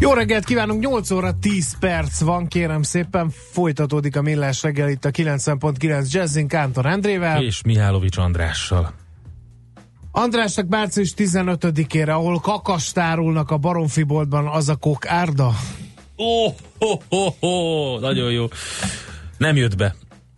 [0.00, 5.04] Jó reggelt kívánunk, 8 óra 10 perc van, kérem szépen, folytatódik a Millás reggel itt
[5.04, 7.42] a 90.9 Jazzin Kántor Endrével.
[7.42, 8.92] És Mihálovics Andrással.
[10.10, 15.52] Andrásnak március 15-ére, ahol kakastárulnak a Baromfi boltban, az a kok árda?
[16.18, 18.46] Ó, oh, oh, oh, oh, nagyon jó.
[19.38, 19.94] Nem jött be.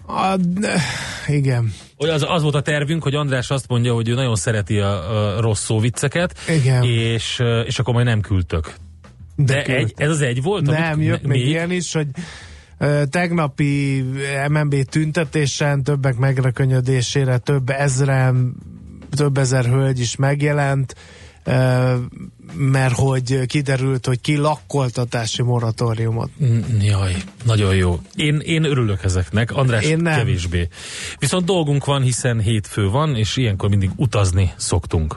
[0.07, 0.37] A,
[1.27, 1.73] igen.
[1.97, 5.41] Az, az volt a tervünk, hogy András azt mondja, hogy ő nagyon szereti a, a
[5.41, 6.83] rossz szó vicceket, Igen.
[6.83, 8.75] És, és akkor majd nem küldtök.
[9.45, 10.67] De, De egy, ez az egy volt?
[10.67, 12.07] Nem, jött még ilyen is, hogy
[13.11, 14.05] tegnapi
[14.49, 18.55] MNB tüntetésen többek megrökönyödésére több ezren,
[19.17, 20.95] több ezer hölgy is megjelent,
[22.57, 26.31] mert hogy kiderült, hogy ki lakkoltatási moratóriumot.
[26.81, 28.01] Jaj, nagyon jó.
[28.15, 30.17] Én, én örülök ezeknek, András én nem.
[30.17, 30.69] kevésbé.
[31.19, 35.17] Viszont dolgunk van, hiszen hétfő van, és ilyenkor mindig utazni szoktunk.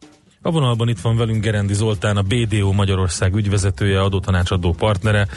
[0.43, 5.27] A vonalban itt van velünk Gerendi Zoltán, a BDO Magyarország ügyvezetője, adótanácsadó partnere.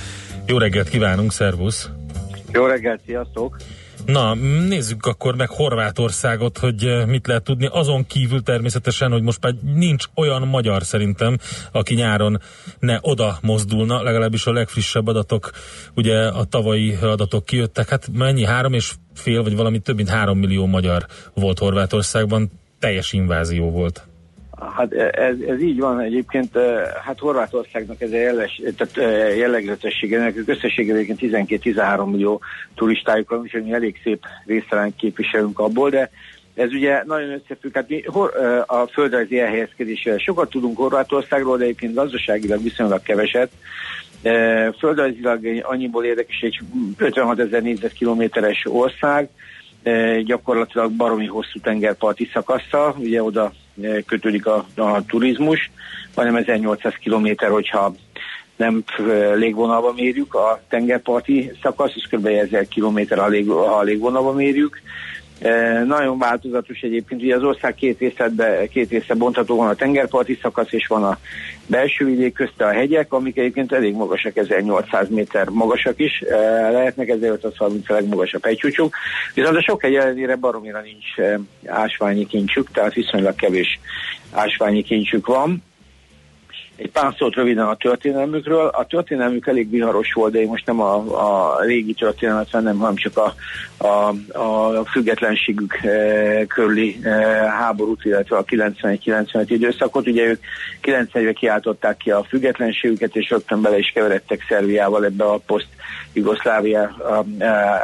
[0.46, 1.90] Jó reggelt kívánunk, szervusz!
[2.52, 3.56] Jó reggelt, sziasztok!
[4.06, 4.34] Na,
[4.68, 7.68] nézzük akkor meg Horvátországot, hogy eh, mit lehet tudni.
[7.72, 11.38] Azon kívül természetesen, hogy most már nincs olyan magyar szerintem,
[11.72, 12.40] aki nyáron
[12.78, 15.50] ne oda mozdulna, legalábbis a legfrissebb adatok,
[15.94, 17.88] ugye a tavalyi adatok kijöttek.
[17.88, 18.44] Hát mennyi?
[18.44, 22.50] Három és fél, vagy valami több mint három millió magyar volt Horvátországban.
[22.78, 24.06] Teljes invázió volt.
[24.76, 26.58] Hát ez, ez így van egyébként,
[27.04, 32.40] hát Horvátországnak ez a jelles, tehát jellegzetessége, ennek összességében 12-13 millió
[32.74, 36.10] turistájuk van, úgyhogy mi elég szép résztarányt képviselünk abból, de
[36.54, 38.02] ez ugye nagyon összefügg, hát mi
[38.66, 43.50] a földrajzi elhelyezkedésével sokat tudunk Horvátországról, de egyébként gazdaságilag viszonylag keveset.
[44.78, 46.58] Földrajzilag annyiból érdekes, egy
[46.96, 49.28] 56 ezer négyzetkilométeres ország,
[50.24, 53.52] gyakorlatilag baromi hosszú tengerparti szakasza, ugye oda
[54.06, 55.70] kötődik a, a turizmus,
[56.14, 57.94] hanem 1800 kilométer, hogyha
[58.56, 58.84] nem
[59.34, 62.26] légvonalba mérjük a tengerparti szakasz, és kb.
[62.26, 64.82] 1000 kilométer, ha, ha légvonalba mérjük.
[65.38, 70.38] E, nagyon változatos egyébként, ugye az ország két, részletbe, két része bontható, van a tengerparti
[70.42, 71.18] szakasz, és van a
[71.66, 76.36] belső vidék közte a hegyek, amik egyébként elég magasak, 1800 méter magasak is, e,
[76.70, 78.94] lehetnek 1530 a legmagasabb hegycsúcsok,
[79.34, 83.78] viszont a sok hegy ellenére baromira nincs e, ásványi kincsük, tehát viszonylag kevés
[84.30, 85.62] ásványi kincsük van.
[86.76, 88.66] Egy pár szót röviden a történelmükről.
[88.66, 92.94] A történelmük elég viharos volt, de én most nem a, a régi történelmet vennem, hanem
[92.94, 93.34] csak a,
[93.86, 94.08] a,
[94.38, 97.10] a függetlenségük e, körüli e,
[97.50, 100.06] háborút, illetve a 91-95 időszakot.
[100.06, 100.40] Ugye ők
[100.82, 106.96] 91-ben kiáltották ki a függetlenségüket, és rögtön bele is keveredtek Szerviával ebbe a poszt-Jugoszlávia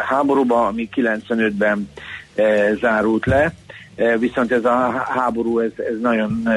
[0.08, 1.90] háborúba, ami 95-ben
[2.34, 3.54] e, zárult le
[4.18, 6.48] viszont ez a háború ez, ez nagyon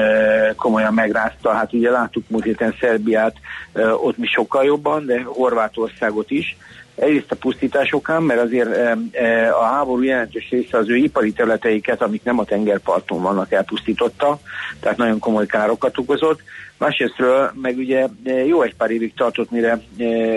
[0.56, 1.52] komolyan megrázta.
[1.52, 3.36] Hát ugye láttuk múlt héten Szerbiát,
[4.02, 6.56] ott mi sokkal jobban, de Horvátországot is.
[6.94, 8.76] Egyrészt a pusztításokán, mert azért
[9.60, 14.38] a háború jelentős része az ő ipari területeiket, amik nem a tengerparton vannak, elpusztította,
[14.80, 16.40] tehát nagyon komoly károkat okozott.
[16.78, 18.06] Másrésztről meg ugye
[18.46, 19.80] jó egy pár évig tartott, mire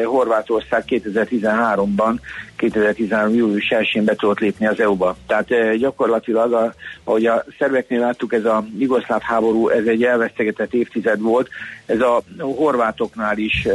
[0.06, 2.18] Horvátország 2013-ban,
[2.56, 3.36] 2013.
[3.36, 5.18] július 1-én be tudott lépni az EU-ba.
[5.28, 11.20] Tehát gyakorlatilag, a, ahogy a szerveknél láttuk, ez a jugoszláv háború, ez egy elvesztegetett évtized
[11.20, 11.50] volt,
[11.86, 13.68] ez a horvátoknál is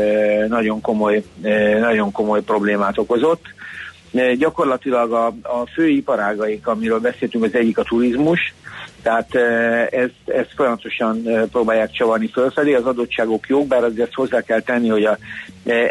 [0.49, 1.23] nagyon komoly,
[1.81, 3.43] nagyon komoly problémát okozott.
[4.39, 8.55] Gyakorlatilag a, a fő iparágaik, amiről beszéltünk, az egyik a turizmus,
[9.03, 9.35] tehát
[9.91, 11.23] ezt, ezt folyamatosan
[11.53, 15.19] próbálják csavarni fölfelé, az adottságok jók, bár azért hozzá kell tenni, hogy a,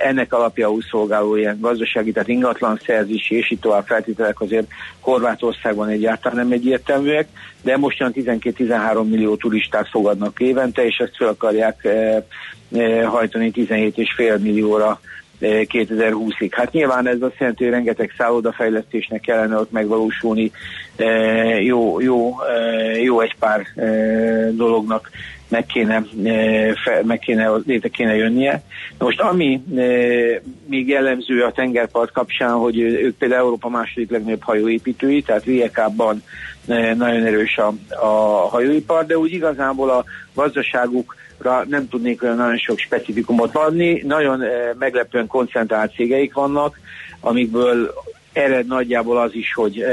[0.03, 4.67] ennek alapjául szolgáló ilyen gazdasági, tehát ingatlan szerzési és itt tovább feltételek azért
[4.99, 7.27] Horvátországban egyáltalán nem egyértelműek,
[7.61, 11.87] de most olyan 12-13 millió turistát fogadnak évente, és ezt fel akarják
[13.05, 14.99] hajtani 17,5 millióra
[15.41, 16.49] 2020-ig.
[16.51, 20.51] Hát nyilván ez azt jelenti, hogy rengeteg szállodafejlesztésnek kellene ott megvalósulni,
[21.59, 22.35] jó, jó,
[23.01, 23.65] jó egy pár
[24.51, 25.09] dolognak
[25.47, 26.05] meg kéne,
[27.03, 28.63] meg kéne, létre kéne jönnie.
[28.97, 29.63] Most ami
[30.65, 36.23] még jellemző a tengerpart kapcsán, hogy ők például Európa második legnagyobb hajóépítői, tehát Rijekában
[36.95, 37.73] nagyon erős a,
[38.05, 40.03] a hajóipar, de úgy igazából a
[40.33, 41.15] gazdaságuk
[41.67, 44.01] nem tudnék olyan nagyon sok specifikumot adni.
[44.05, 44.43] Nagyon
[44.79, 46.79] meglepően koncentrált cégeik vannak,
[47.19, 47.93] amikből
[48.33, 49.83] ered nagyjából az is, hogy,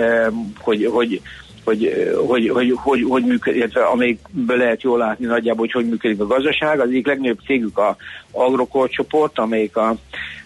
[0.59, 1.21] hogy, hogy
[1.69, 6.21] hogy, hogy, hogy, hogy, hogy működik, illetve amelyikből lehet jól látni nagyjából, hogy hogy működik
[6.21, 6.81] a gazdaság.
[6.81, 7.97] Az egyik legnagyobb cégük a
[8.31, 9.97] Agrokor csoport, amelyik a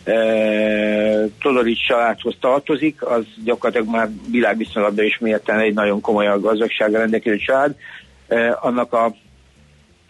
[0.05, 0.15] e,
[1.41, 7.37] Todorics családhoz tartozik, az gyakorlatilag már világviszonylatban is mérten egy nagyon komoly a gazdagsága rendelkező
[7.37, 7.75] család.
[8.29, 9.15] E, annak a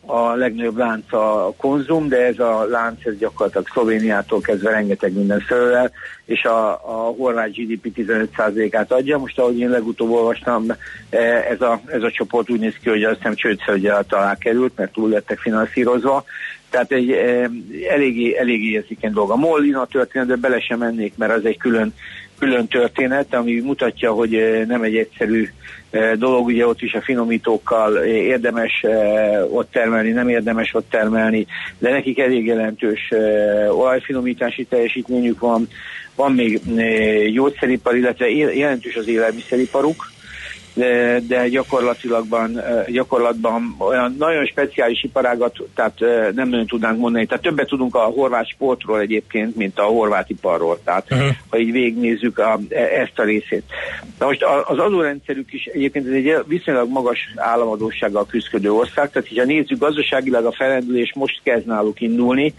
[0.07, 5.45] a legnagyobb lánc a konzum, de ez a lánc ez gyakorlatilag Szlovéniától kezdve rengeteg minden
[5.49, 5.91] szörrel,
[6.25, 9.19] és a, a horvát GDP 15%-át adja.
[9.19, 10.65] Most ahogy én legutóbb olvastam,
[11.11, 11.19] e,
[11.51, 14.93] ez a, ez a csoport úgy néz ki, hogy azt hiszem csődszerügyelet alá került, mert
[14.93, 16.25] túl lettek finanszírozva.
[16.71, 17.51] Tehát egy e,
[17.91, 19.31] eléggé, eléggé érzékeny dolog.
[19.31, 21.95] A Mollina történetbe bele sem mennék, mert az egy külön
[22.43, 25.49] külön történet, ami mutatja, hogy eh, nem egy egyszerű
[25.91, 28.85] eh, dolog, ugye ott is a finomítókkal eh, érdemes
[29.51, 31.47] ott termelni, nem érdemes ott termelni,
[31.79, 33.11] de nekik elég jelentős
[33.69, 35.69] olajfinomítási teljesítményük van,
[36.15, 36.61] van még
[37.33, 40.12] gyógyszeripar, illetve jelentős az élelmiszeriparuk,
[40.75, 42.27] de, de gyakorlatilag
[42.87, 45.99] gyakorlatban olyan nagyon speciális iparágat tehát
[46.35, 47.27] nem nagyon tudnánk mondani.
[47.27, 50.79] Tehát többet tudunk a horvát sportról egyébként, mint a horvát iparról.
[50.85, 51.29] Tehát uh-huh.
[51.51, 53.63] ha így végignézzük a, e, ezt a részét.
[54.19, 59.45] Na most az adórendszerük is egyébként ez egy viszonylag magas államadósággal küzdő ország, tehát ha
[59.45, 62.55] nézzük gazdaságilag a felendülés most kezd náluk indulni,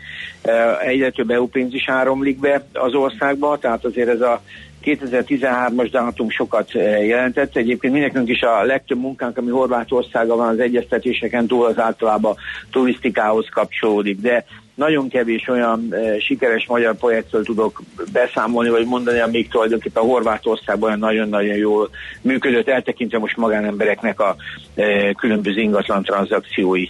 [0.86, 4.42] egyre több EU pénz is áramlik be az országba, tehát azért ez a
[4.86, 7.56] 2013-as dátum sokat eh, jelentett.
[7.56, 12.36] Egyébként mindenkünk is a legtöbb munkánk, ami Horvátországa van az egyeztetéseken túl, az általában
[12.72, 14.22] turisztikához kapcsolódik.
[14.22, 17.82] De nagyon kevés olyan e, sikeres magyar projektről tudok
[18.12, 21.90] beszámolni, vagy mondani, amíg tulajdonképpen Horvátországban olyan nagyon-nagyon jól
[22.22, 24.36] működött, eltekintve most magánembereknek a
[24.76, 26.86] e, különböző ingatlan tranzakciói.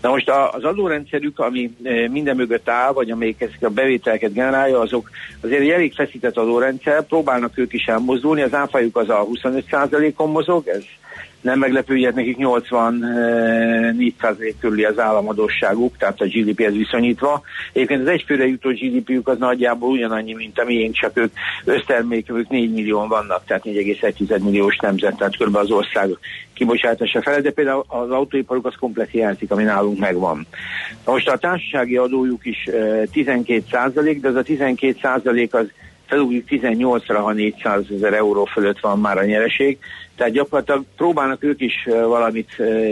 [0.00, 4.80] Na most az adórendszerük, ami e, minden mögött áll, vagy amelyik ezek a bevételeket generálja,
[4.80, 5.10] azok
[5.40, 10.68] azért egy elég feszített adórendszer, próbálnak ők is elmozdulni, az áfájuk az a 25%-on mozog,
[10.68, 10.82] ez
[11.44, 17.42] nem meglepő, hogy nekik 84% körüli az államadosságuk, tehát a GDP-hez viszonyítva.
[17.72, 21.32] Egyébként az egyfőre jutó GDP-ük az nagyjából ugyanannyi, mint a miénk, csak ők
[21.64, 25.56] össztermékük 4 millió vannak, tehát 4,1 milliós nemzet, tehát kb.
[25.56, 26.08] az ország
[26.52, 30.46] kibocsátása fele, de például az autóiparuk az komplet hiányzik, ami nálunk megvan.
[31.04, 32.68] Most a társasági adójuk is
[33.12, 35.66] 12 százalék, de az a 12 százalék az
[36.06, 39.78] felújjuk 18-ra, ha 400 ezer euró fölött van már a nyereség,
[40.16, 42.50] tehát gyakorlatilag próbálnak ők is valamit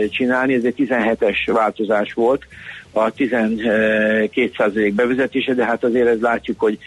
[0.09, 2.45] csinálni, ez egy 17-es változás volt,
[2.93, 6.77] a 12% bevezetése, de hát azért ez látjuk, hogy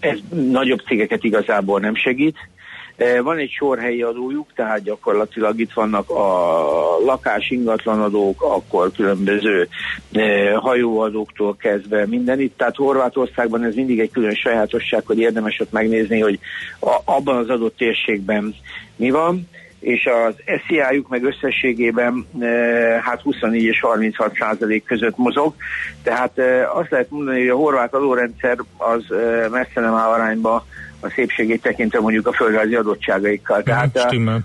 [0.00, 2.36] ez nagyobb cégeket igazából nem segít.
[3.22, 9.68] Van egy sor helyi adójuk, tehát gyakorlatilag itt vannak a lakás ingatlanadók, akkor különböző
[10.54, 12.56] hajóadóktól kezdve minden itt.
[12.56, 16.38] Tehát Horvátországban ez mindig egy külön sajátosság, hogy érdemes ott megnézni, hogy
[17.04, 18.54] abban az adott térségben
[18.96, 19.48] mi van
[19.80, 20.34] és az
[20.66, 22.46] SZIA-juk meg összességében e,
[23.04, 25.54] hát 24 és 36 százalék között mozog,
[26.02, 26.40] tehát
[26.74, 29.04] azt lehet mondani, hogy a horvát adórendszer az
[29.50, 30.66] messze nem áll arányba
[31.00, 33.56] a szépségét tekintve mondjuk a földrajzi adottságaikkal.
[33.58, 33.96] Mhm, tehát,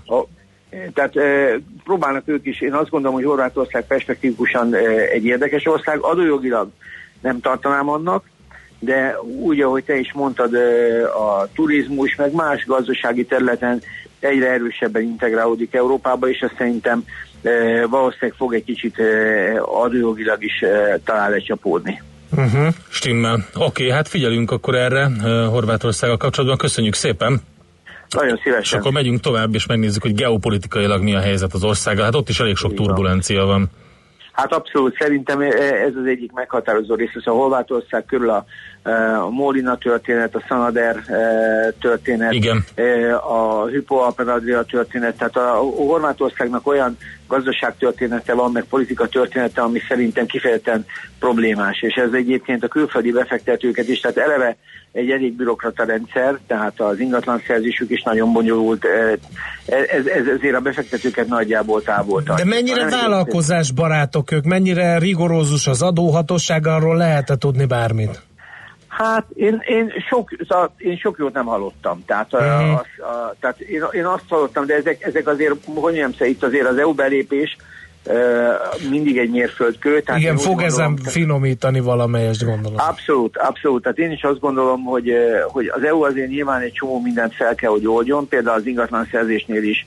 [0.06, 0.26] a, a,
[0.94, 4.78] tehát e, próbálnak ők is, én azt gondolom, hogy Horvátország perspektívikusan e,
[5.12, 6.68] egy érdekes ország, adójogilag
[7.20, 8.30] nem tartanám annak,
[8.78, 10.54] de úgy, ahogy te is mondtad,
[11.14, 13.82] a turizmus, meg más gazdasági területen
[14.18, 17.04] egyre erősebben integrálódik Európába, és ezt szerintem
[17.90, 18.96] valószínűleg fog egy kicsit
[19.60, 20.64] adójogilag is
[21.04, 22.02] talán lecsapódni.
[22.36, 23.34] Uh-huh, stimmel.
[23.54, 25.10] Oké, okay, hát figyelünk akkor erre
[25.46, 26.58] Horvátországgal kapcsolatban.
[26.58, 27.40] Köszönjük szépen!
[28.08, 28.62] Nagyon szívesen.
[28.62, 32.04] És akkor megyünk tovább, és megnézzük, hogy geopolitikailag mi a helyzet az országgal.
[32.04, 33.70] Hát ott is elég sok turbulencia van.
[34.32, 38.44] Hát abszolút, szerintem ez az egyik meghatározó rész, a Horvátország körül a,
[39.20, 40.96] a Molina történet, a Sanader
[41.80, 42.64] történet, Igen.
[43.28, 46.96] a Hypo Alpenadria történet, tehát a Horvátországnak olyan
[47.32, 50.86] gazdaságtörténete van, meg politika története, ami szerintem kifejezetten
[51.18, 54.56] problémás, és ez egyébként a külföldi befektetőket is, tehát eleve
[54.92, 58.84] egy elég bürokrata rendszer, tehát az ingatlan szerzésük is nagyon bonyolult,
[59.66, 66.66] ez, ez, ezért a befektetőket nagyjából távol De mennyire vállalkozásbarátok ők, mennyire rigorózus az adóhatóság,
[66.66, 68.22] arról lehet -e tudni bármit?
[68.98, 72.02] Hát én, én, sok, szóval én sok jót nem hallottam.
[72.06, 72.72] Tehát, uh-huh.
[72.72, 76.66] az, a, tehát én, én azt hallottam, de ezek, ezek azért, hogy nem itt azért
[76.66, 77.56] az EU belépés
[78.90, 80.00] mindig egy mérföldkő.
[80.00, 82.78] Tehát Igen, fog gondolom, ezen finomítani valamelyest gondolom.
[82.78, 83.82] Abszolút, abszolút.
[83.82, 85.12] Tehát én is azt gondolom, hogy,
[85.48, 89.08] hogy az EU azért nyilván egy csomó mindent fel kell, hogy oldjon, például az ingatlan
[89.10, 89.86] szerzésnél is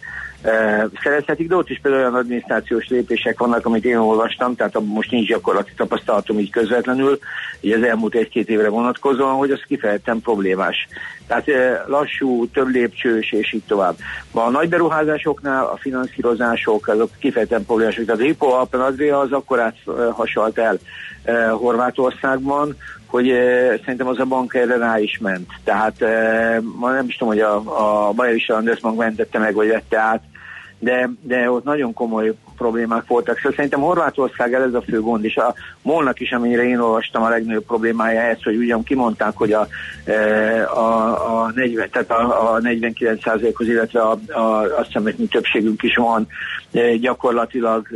[1.03, 5.27] szerezhetik, de ott is például olyan adminisztrációs lépések vannak, amit én olvastam, tehát most nincs
[5.27, 7.19] gyakorlati tapasztalatom így közvetlenül,
[7.61, 10.87] így az elmúlt egy-két évre vonatkozóan, hogy az kifejezetten problémás.
[11.27, 11.47] Tehát
[11.87, 13.95] lassú, több lépcsős, és így tovább.
[14.31, 18.05] A nagy beruházásoknál a finanszírozások, azok kifejezetten problémások.
[18.05, 19.73] Tehát a Hippo Alpen Adria az akkor
[20.11, 20.77] hasalt el
[21.51, 22.75] Horvátországban,
[23.05, 25.49] hogy e, szerintem az a bank erre rá is ment.
[25.63, 27.55] Tehát e, ma nem is tudom, hogy a,
[28.07, 30.21] a Bayerische Landesbank mentette meg, vagy vette át,
[30.79, 33.35] de, de ott nagyon komoly problémák voltak.
[33.35, 37.29] Szóval szerintem Horvátország ez a fő gond, és a MOL-nak is, amennyire én olvastam, a
[37.29, 39.67] legnagyobb problémája ez, hogy ugyan kimondták, hogy a,
[40.73, 45.95] a, a 40, tehát a, a 49%-hoz, illetve a, a, azt hiszem, hogy többségünk is
[45.95, 46.27] van,
[46.99, 47.87] gyakorlatilag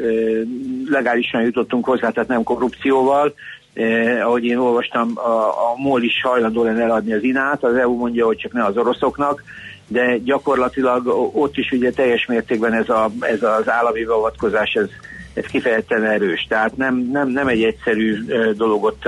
[0.90, 3.34] legálisan jutottunk hozzá, tehát nem korrupcióval,
[3.74, 7.96] eh, ahogy én olvastam, a, a MOL is hajlandó lenne eladni az inát, az EU
[7.96, 9.44] mondja, hogy csak ne az oroszoknak,
[9.90, 14.90] de gyakorlatilag ott is ugye teljes mértékben ez, a, ez az állami beavatkozás, ez,
[15.40, 16.46] ez kifejezetten erős.
[16.50, 18.16] Tehát nem, nem, nem egy egyszerű
[18.54, 19.04] dologot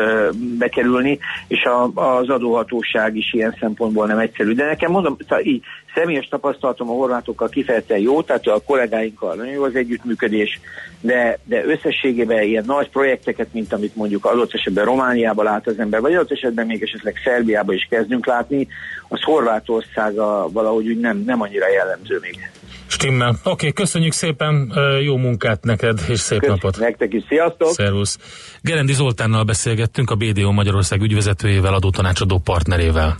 [0.58, 4.54] bekerülni, és a, az adóhatóság is ilyen szempontból nem egyszerű.
[4.54, 9.64] De nekem mondom, így személyes tapasztalatom a horvátokkal kifejezetten jó, tehát a kollégáinkkal nagyon jó
[9.64, 10.60] az együttműködés,
[11.02, 16.02] de, de összességében ilyen nagy projekteket, mint amit mondjuk adott esetben Romániában lát az ember,
[16.02, 18.68] vagy adott esetben még esetleg Szerbiában is kezdünk látni,
[19.08, 22.50] az Horvátországa valahogy úgy nem, nem annyira jellemző még.
[22.92, 23.30] Stimmel.
[23.30, 26.80] Oké, okay, köszönjük szépen, jó munkát neked, és szép Köszönjük napot.
[26.80, 27.68] Nektek is, sziasztok!
[27.68, 28.18] Szervusz!
[28.62, 33.18] Gerendi Zoltánnal beszélgettünk, a BDO Magyarország ügyvezetőjével, adótanácsadó partnerével.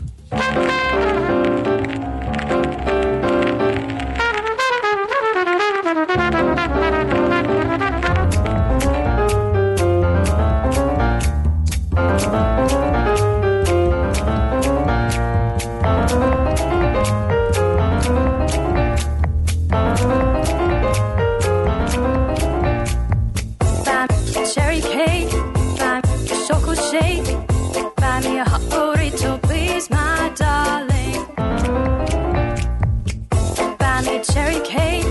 [34.24, 35.06] cherry cake.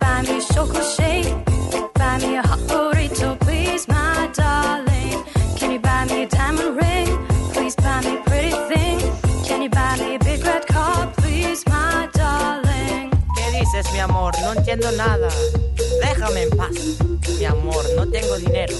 [0.00, 1.34] Buy me a chocolate shake.
[1.94, 5.22] Buy me a hot burrito, please, my darling.
[5.56, 7.08] Can you buy me a diamond ring?
[7.52, 8.98] Please buy me a pretty thing.
[9.44, 13.10] Can you buy me a big red car, please, my darling?
[13.36, 14.32] ¿Qué dices, mi amor?
[14.40, 15.28] No entiendo nada.
[16.02, 16.76] Déjame en paz.
[17.38, 18.74] Mi amor, no tengo dinero.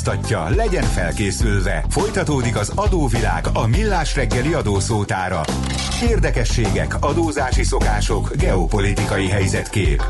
[0.00, 1.84] Utaztatja, legyen felkészülve.
[1.88, 5.40] Folytatódik az adóvilág a millás reggeli adószótára.
[6.02, 10.02] Érdekességek, adózási szokások, geopolitikai helyzetkép.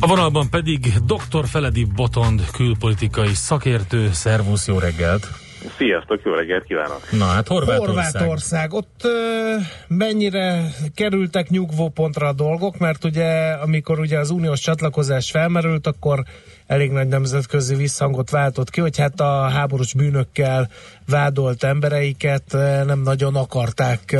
[0.00, 1.48] A vonalban pedig dr.
[1.48, 4.10] Feledi Botond, külpolitikai szakértő.
[4.12, 5.43] Szervusz, jó reggelt!
[5.76, 7.10] Sziasztok, jó reggelt kívánok!
[7.10, 7.94] Na hát Horvátország.
[7.96, 8.72] Horvátország.
[8.72, 9.54] Ott ö,
[9.88, 16.22] mennyire kerültek nyugvópontra a dolgok, mert ugye amikor ugye az uniós csatlakozás felmerült, akkor
[16.66, 20.68] elég nagy nemzetközi visszhangot váltott ki, hogy hát a háborús bűnökkel
[21.06, 22.44] vádolt embereiket
[22.86, 24.12] nem nagyon akarták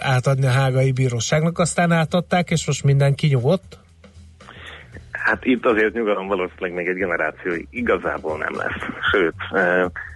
[0.00, 3.78] átadni a hágai bíróságnak, aztán átadták, és most minden kinyugodt.
[5.24, 8.88] Hát itt azért nyugalom valószínűleg még egy generáció igazából nem lesz.
[9.10, 9.34] Sőt,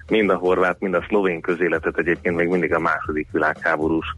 [0.08, 4.16] mind a horvát, mind a szlovén közéletet egyébként még mindig a második világháborús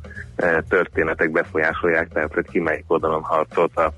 [0.68, 3.92] történetek befolyásolják, tehát hogy ki melyik oldalon harcolt a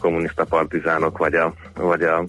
[0.00, 2.24] kommunista partizánok, vagy a, vagy a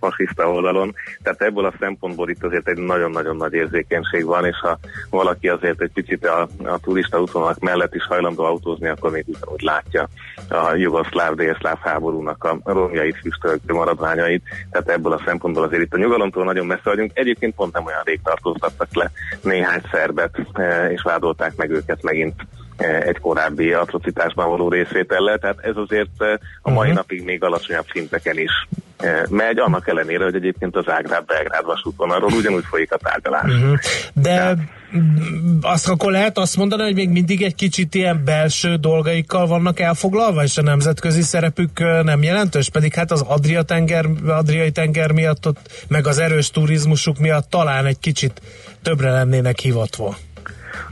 [0.00, 0.94] fasiszta oldalon.
[1.22, 4.78] Tehát ebből a szempontból itt azért egy nagyon-nagyon nagy érzékenység van, és ha
[5.10, 9.62] valaki azért egy picit a, a turista útvonalak mellett is hajlandó autózni, akkor még ugyanúgy
[9.62, 10.08] látja
[10.48, 14.42] a jugoszláv, délszláv háborúnak a romjait, füstölkő maradványait.
[14.70, 17.10] Tehát ebből a szempontból azért itt a nyugalomtól nagyon messze vagyunk.
[17.14, 19.10] Egyébként pont nem olyan rég tartóztattak le
[19.42, 20.38] néhány szerbet,
[20.90, 22.34] és vádolták meg őket megint
[22.78, 26.20] egy korábbi atrocitásban való részvétellel, tehát ez azért
[26.62, 26.94] a mai uh-huh.
[26.94, 28.68] napig még alacsonyabb szinteken is
[29.28, 33.52] megy, annak ellenére, hogy egyébként az Ágrád-Belgrád vasútvonalról ugyanúgy folyik a tárgyalás.
[33.52, 33.78] Uh-huh.
[34.12, 34.58] De Tehát,
[35.60, 40.42] azt akkor lehet azt mondani, hogy még mindig egy kicsit ilyen belső dolgaikkal vannak elfoglalva,
[40.42, 45.84] és a nemzetközi szerepük nem jelentős, pedig hát az Adria tenger, Adriai tenger miatt ott,
[45.88, 48.42] meg az erős turizmusuk miatt talán egy kicsit
[48.82, 50.16] többre lennének hivatva.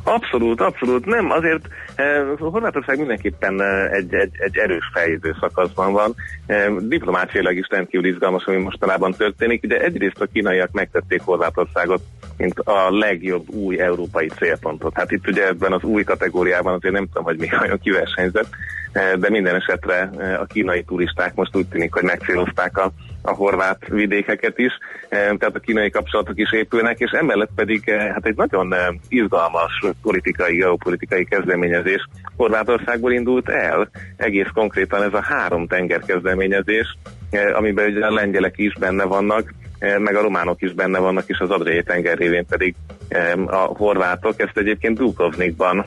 [0.03, 1.07] Abszolút, abszolút.
[1.07, 6.15] Nem, azért eh, Horvátország mindenképpen eh, egy, egy, egy erős fejlődő szakaszban van.
[6.47, 9.63] Eh, diplomáciailag is rendkívül izgalmas, ami mostanában történik.
[9.65, 12.01] Ugye egyrészt a kínaiak megtették Horvátországot,
[12.37, 14.95] mint a legjobb új európai célpontot.
[14.95, 18.49] Hát itt ugye ebben az új kategóriában azért nem tudom, hogy mi olyan kiversenyzett,
[18.93, 22.93] eh, de minden esetre eh, a kínai turisták most úgy tűnik, hogy megcélozták a
[23.27, 24.73] a horvát vidékeket is,
[25.09, 28.87] eh, tehát a kínai kapcsolatok is épülnek, és emellett pedig eh, hát egy nagyon eh,
[29.09, 33.91] izgalmas politikai, geopolitikai kezdeményezés Horvátországból indult el.
[34.17, 36.97] Egész konkrétan ez a három tenger kezdeményezés,
[37.55, 39.55] amiben ugye a lengyelek is benne vannak,
[39.99, 42.75] meg a románok is benne vannak, és az Adriai tenger révén pedig
[43.47, 44.41] a horvátok.
[44.41, 45.85] Ezt egyébként Dubrovnikban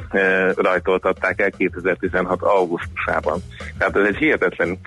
[0.56, 2.42] rajtoltatták el 2016.
[2.42, 3.40] augusztusában.
[3.78, 4.78] Tehát ez egy hihetetlen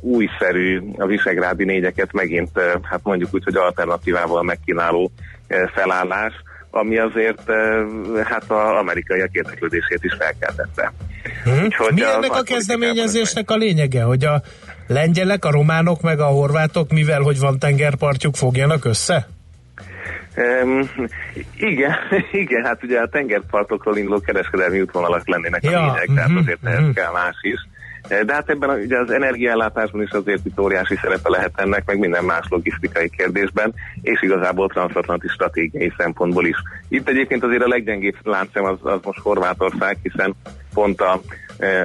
[0.00, 5.10] újszerű, a visegrádi négyeket megint, hát mondjuk úgy, hogy alternatívával megkínáló
[5.74, 6.32] felállás,
[6.70, 7.50] ami azért
[8.24, 10.92] hát az amerikaiak érdeklődését is felkeltette.
[11.44, 11.94] Hmm.
[11.94, 14.42] Mi ennek a, a kezdeményezésnek a lényege, hogy a
[14.86, 19.26] lengyelek, a románok meg a horvátok, mivel hogy van tengerpartjuk, fogjanak össze?
[20.36, 20.90] Um,
[21.56, 21.94] igen,
[22.42, 26.62] igen, hát ugye a tengerpartokról induló kereskedelmi útvonalak lennének ja, a lényeg, tehát uh-huh, azért
[26.62, 26.78] uh-huh.
[26.78, 27.68] ehhez kell más is.
[28.08, 31.98] De hát ebben a, ugye az energiállátásban is azért itt óriási szerepe lehet ennek, meg
[31.98, 36.56] minden más logisztikai kérdésben, és igazából transatlanti stratégiai szempontból is.
[36.88, 40.34] Itt egyébként azért a leggyengébb láncem az, az most Horvátország, hiszen
[40.74, 41.20] pont a,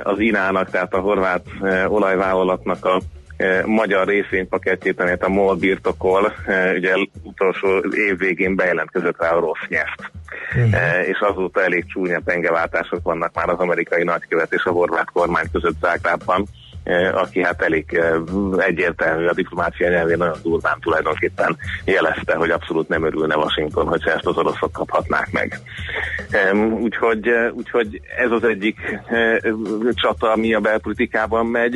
[0.03, 3.01] az Inának, tehát a horvát e, olajvállalatnak a
[3.37, 6.33] e, magyar részvénypaketjét, amelyet a MOL birtokol,
[6.75, 10.11] ugye utolsó év végén bejelentkezett rá a rossz nyert.
[10.55, 11.07] Uh-huh.
[11.07, 15.79] És azóta elég csúnya pengeváltások vannak már az amerikai nagykövet és a horvát kormány között
[15.81, 16.45] Zágrában
[17.13, 18.01] aki hát elég
[18.57, 24.25] egyértelmű a diplomácia nyelvén nagyon durván tulajdonképpen jelezte, hogy abszolút nem örülne Washington, hogy ezt
[24.25, 25.59] az oroszok kaphatnák meg.
[26.79, 28.99] Úgyhogy, úgyhogy ez az egyik
[29.93, 31.73] csata, ami a belpolitikában megy,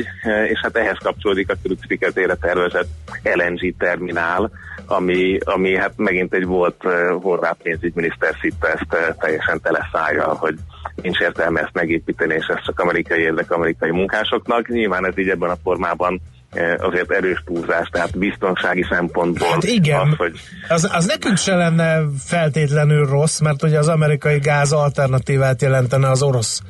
[0.48, 2.88] és hát ehhez kapcsolódik a külügysziketére tervezett
[3.22, 4.50] LNG terminál,
[4.86, 6.82] ami, ami hát megint egy volt
[7.22, 10.54] horvát pénzügyminiszter szitta ezt teljesen teleszájjal, hogy
[11.02, 14.68] nincs értelme ezt megépíteni, és ez csak amerikai érdek amerikai munkásoknak.
[14.68, 19.48] Nyilván ez így ebben a formában eh, azért erős túlzás, tehát biztonsági szempontból.
[19.48, 20.40] Hát igen, az, hogy...
[20.68, 26.22] az, az nekünk se lenne feltétlenül rossz, mert ugye az amerikai gáz alternatívát jelentene az
[26.22, 26.62] orosz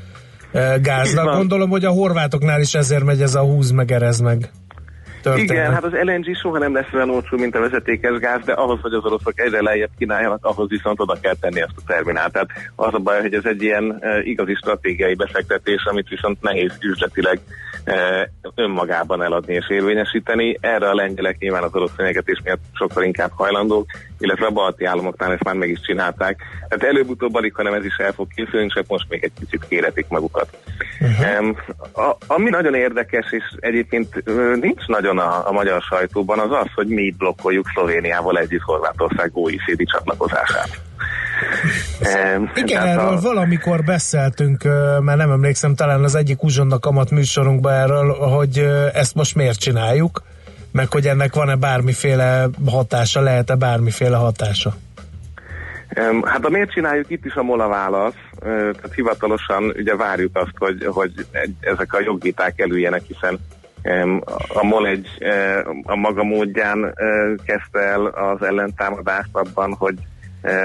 [0.52, 1.34] eh, gáznak.
[1.34, 4.50] Gondolom, hogy a horvátoknál is ezért megy ez a húz meg, erez meg
[5.24, 5.50] történet.
[5.50, 8.80] Igen, hát az LNG soha nem lesz olyan olcsó, mint a vezetékes gáz, de ahhoz,
[8.80, 12.32] hogy az oroszok egyre lejjebb kínáljanak, ahhoz viszont oda kell tenni ezt a terminált.
[12.32, 16.72] Tehát az a baj, hogy ez egy ilyen e, igazi stratégiai befektetés, amit viszont nehéz
[16.80, 17.40] üzletileg
[18.54, 20.56] önmagában eladni és érvényesíteni.
[20.60, 23.86] Erre a lengyelek nyilván az orosz fenyegetés miatt sokkal inkább hajlandók,
[24.18, 26.42] illetve a balti államoknál ezt már meg is csinálták.
[26.68, 30.08] Tehát előbb-utóbb alig, hanem ez is el fog készülni, csak most még egy picit kéretik
[30.08, 30.48] magukat.
[31.00, 31.56] Uh-huh.
[31.92, 34.24] A, ami nagyon érdekes, és egyébként
[34.60, 39.82] nincs nagyon a, a magyar sajtóban, az az, hogy mi blokkoljuk Szlovéniával együtt Horvátország OECD
[39.90, 40.80] csatlakozását.
[42.54, 43.20] Igen, erről a...
[43.20, 44.62] valamikor beszéltünk,
[45.00, 48.58] mert nem emlékszem, talán az egyik uzsonnak amat műsorunkban erről, hogy
[48.92, 50.22] ezt most miért csináljuk,
[50.72, 54.74] meg hogy ennek van-e bármiféle hatása, lehet-e bármiféle hatása?
[56.24, 60.86] Hát a miért csináljuk itt is a mola válasz, tehát hivatalosan ugye várjuk azt, hogy,
[60.86, 61.12] hogy
[61.60, 63.38] ezek a jogviták elüljenek, hiszen
[64.48, 65.08] a MOL egy
[65.82, 66.94] a maga módján
[67.44, 69.94] kezdte el az ellentámadást abban, hogy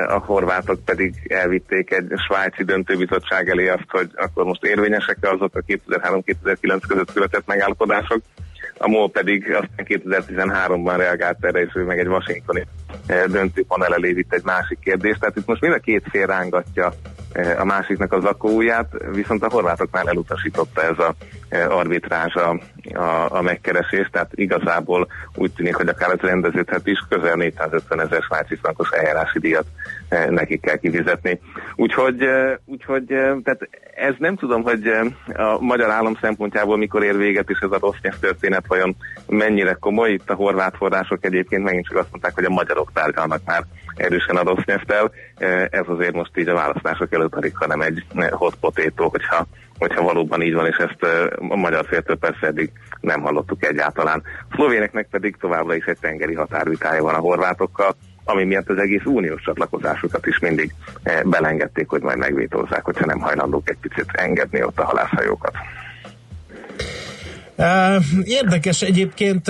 [0.07, 5.61] a horvátok pedig elvitték egy svájci döntőbizottság elé azt, hogy akkor most érvényesek-e azok a
[5.67, 8.21] 2003-2009 között született megállapodások.
[8.81, 12.67] A MOL pedig aztán 2013-ban reagált erre, és ő meg egy washingtoni
[13.27, 15.19] döntőpanel elé vitt egy másik kérdést.
[15.19, 16.93] Tehát itt most mind a két fél rángatja
[17.57, 21.15] a másiknak az akóuját, viszont a horvátoknál elutasította ez a
[21.69, 22.59] arbitrázs a,
[22.93, 28.21] a, a megkeresést, tehát igazából úgy tűnik, hogy akár az rendeződhet is, közel 450 ezer
[28.21, 29.65] svájci frankos eljárási díjat
[30.30, 31.39] nekik kell kifizetni.
[31.76, 32.28] Úgyhogy,
[32.65, 33.06] úgyhogy
[33.43, 34.88] tehát ez nem tudom, hogy
[35.34, 38.95] a magyar állam szempontjából mikor ér véget, és ez a rossz történet vajon
[39.28, 40.12] mennyire komoly.
[40.12, 43.63] Itt a horvát források egyébként megint csak azt mondták, hogy a magyarok tárgyalnak már
[43.95, 45.12] erősen a rossz nyelvtel.
[45.69, 49.45] Ez azért most így a választások előtt alig, hanem egy hot potato, hogyha,
[49.78, 51.04] hogyha valóban így van, és ezt
[51.50, 54.22] a magyar féltől persze eddig nem hallottuk egyáltalán.
[54.50, 57.95] A szlovéneknek pedig továbbra is egy tengeri határvitája van a horvátokkal,
[58.29, 60.73] ami miatt az egész uniós csatlakozásukat is mindig
[61.23, 65.53] belengedték, hogy majd megvétózzák, hogyha nem hajlandók egy picit engedni ott a halászhajókat.
[68.23, 69.47] Érdekes egyébként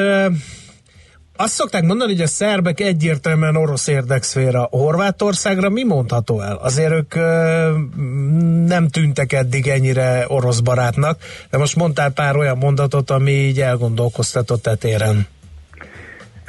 [1.35, 4.67] azt szokták mondani, hogy a szerbek egyértelműen orosz érdekszféra.
[4.71, 6.55] Horvátországra mi mondható el?
[6.55, 7.15] Azért ők
[8.65, 14.67] nem tűntek eddig ennyire orosz barátnak, de most mondtál pár olyan mondatot, ami így elgondolkoztatott
[14.67, 15.27] etéren.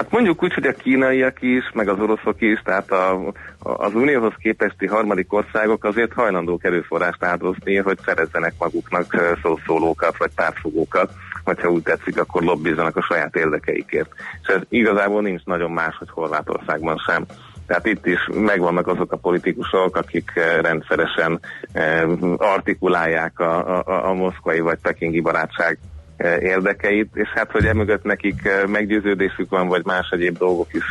[0.00, 4.32] Hát mondjuk úgy, hogy a kínaiak is, meg az oroszok is, tehát a, az unióhoz
[4.38, 11.12] képesti harmadik országok azért hajlandók erőforrást áldozni, hogy szerezzenek maguknak szószólókat vagy pártfogókat
[11.44, 14.10] ha úgy tetszik, akkor lobbizzanak a saját érdekeikért.
[14.42, 17.24] És ez igazából nincs nagyon más, hogy Horvátországban sem.
[17.66, 21.40] Tehát itt is megvannak azok a politikusok, akik rendszeresen
[22.36, 25.78] artikulálják a, a, a moszkvai vagy pekingi barátság
[26.40, 30.84] érdekeit, és hát, hogy emögött nekik meggyőződésük van, vagy más egyéb dolgok is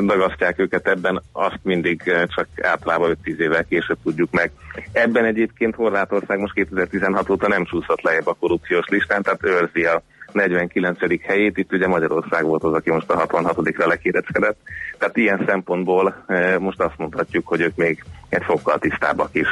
[0.00, 4.50] dagasztják őket ebben, azt mindig csak általában 5-10 évvel később tudjuk meg.
[4.92, 10.02] Ebben egyébként Horvátország most 2016 óta nem csúszott lejjebb a korrupciós listán, tehát őrzi a
[10.32, 10.98] 49.
[11.22, 14.56] helyét, itt ugye Magyarország volt az, aki most a 66-ra lekéreckedett.
[14.98, 16.24] Tehát ilyen szempontból
[16.58, 19.48] most azt mondhatjuk, hogy ők még egy fokkal tisztábbak is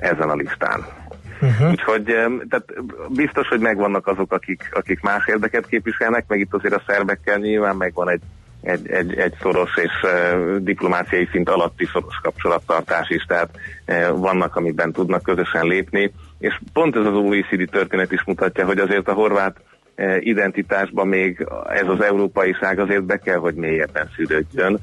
[0.00, 0.86] ezen a listán.
[1.40, 1.70] Uh-huh.
[1.70, 2.04] Úgyhogy
[2.48, 2.74] tehát
[3.08, 7.76] biztos, hogy megvannak azok, akik, akik más érdeket képviselnek, meg itt azért a szerbekkel nyilván
[7.76, 8.22] megvan egy
[8.62, 13.50] egy, egy, egy szoros és uh, diplomáciai szint alatti szoros kapcsolattartás is, tehát
[13.86, 18.78] uh, vannak, amiben tudnak közösen lépni, és pont ez az OECD történet is mutatja, hogy
[18.78, 19.56] azért a horvát
[19.96, 24.80] uh, identitásban még ez az európai ság azért be kell, hogy mélyebben szűrődjön,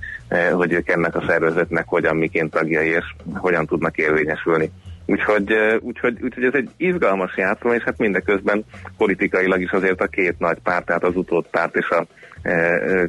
[0.54, 4.72] hogy ők ennek a szervezetnek hogyan, miként tagjai, és hogyan tudnak érvényesülni.
[5.06, 8.66] Úgyhogy, úgyhogy, úgyhogy ez egy izgalmas játszma, és hát mindeközben
[8.98, 12.06] politikailag is azért a két nagy párt, tehát az utódpárt és a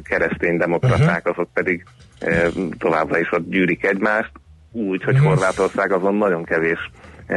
[0.03, 1.31] keresztény demokraták, uh-huh.
[1.31, 1.83] azok pedig
[2.77, 4.31] továbbra is ott gyűrik egymást,
[4.71, 5.29] úgy, hogy uh-huh.
[5.29, 6.91] Horvátország azon nagyon kevés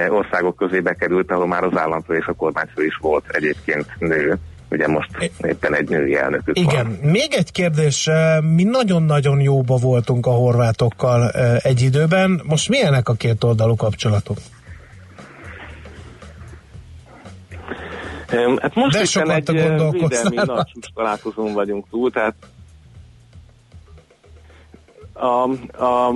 [0.08, 4.38] országok közé bekerült, ahol már az államfő és a kormányfő is volt egyébként nő.
[4.70, 7.10] Ugye most éppen egy női elnökük Igen, van.
[7.10, 8.10] még egy kérdés,
[8.54, 14.36] mi nagyon-nagyon jóba voltunk a horvátokkal egy időben, most milyenek a két oldalú kapcsolatok?
[18.60, 22.34] Hát most De éppen egy védelmi nagy találkozón vagyunk túl, tehát
[25.20, 25.42] a,
[25.84, 26.14] a,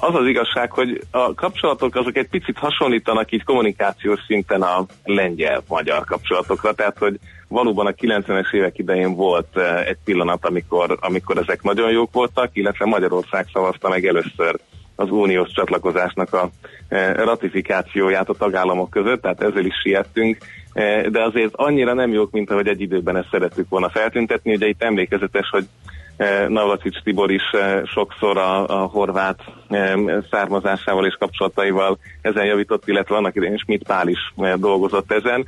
[0.00, 6.04] az az igazság, hogy a kapcsolatok azok egy picit hasonlítanak így kommunikációs szinten a lengyel-magyar
[6.04, 7.18] kapcsolatokra, tehát hogy
[7.48, 12.84] valóban a 90-es évek idején volt egy pillanat, amikor, amikor ezek nagyon jók voltak, illetve
[12.84, 14.58] Magyarország szavazta meg először
[14.96, 16.50] az uniós csatlakozásnak a
[17.14, 20.36] ratifikációját a tagállamok között, tehát ezzel is siettünk,
[21.10, 24.54] de azért annyira nem jók, mint ahogy egy időben ezt szerettük volna feltüntetni.
[24.54, 25.66] Ugye itt emlékezetes, hogy
[26.48, 27.42] Navracics Tibor is
[27.84, 29.40] sokszor a, a horvát
[30.30, 35.46] származásával és kapcsolataival ezen javított, illetve annak idején Schmidt Pál is dolgozott ezen.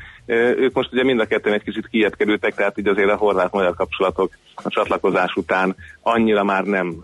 [0.56, 4.30] Ők most ugye mind a ketten egy kicsit kietkerültek, tehát így azért a horvát-magyar kapcsolatok
[4.54, 6.94] a csatlakozás után annyira már nem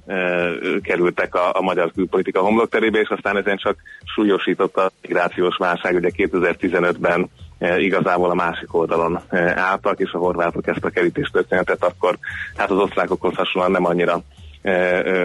[0.82, 3.76] kerültek a, a magyar külpolitika homlokterébe, és aztán ezen csak
[4.14, 9.20] súlyosított a migrációs válság, ugye 2015-ben igazából a másik oldalon
[9.54, 12.18] álltak, és a horvátok ezt a kerítés történetet akkor
[12.56, 14.22] hát az osztrákokhoz hasonlóan nem annyira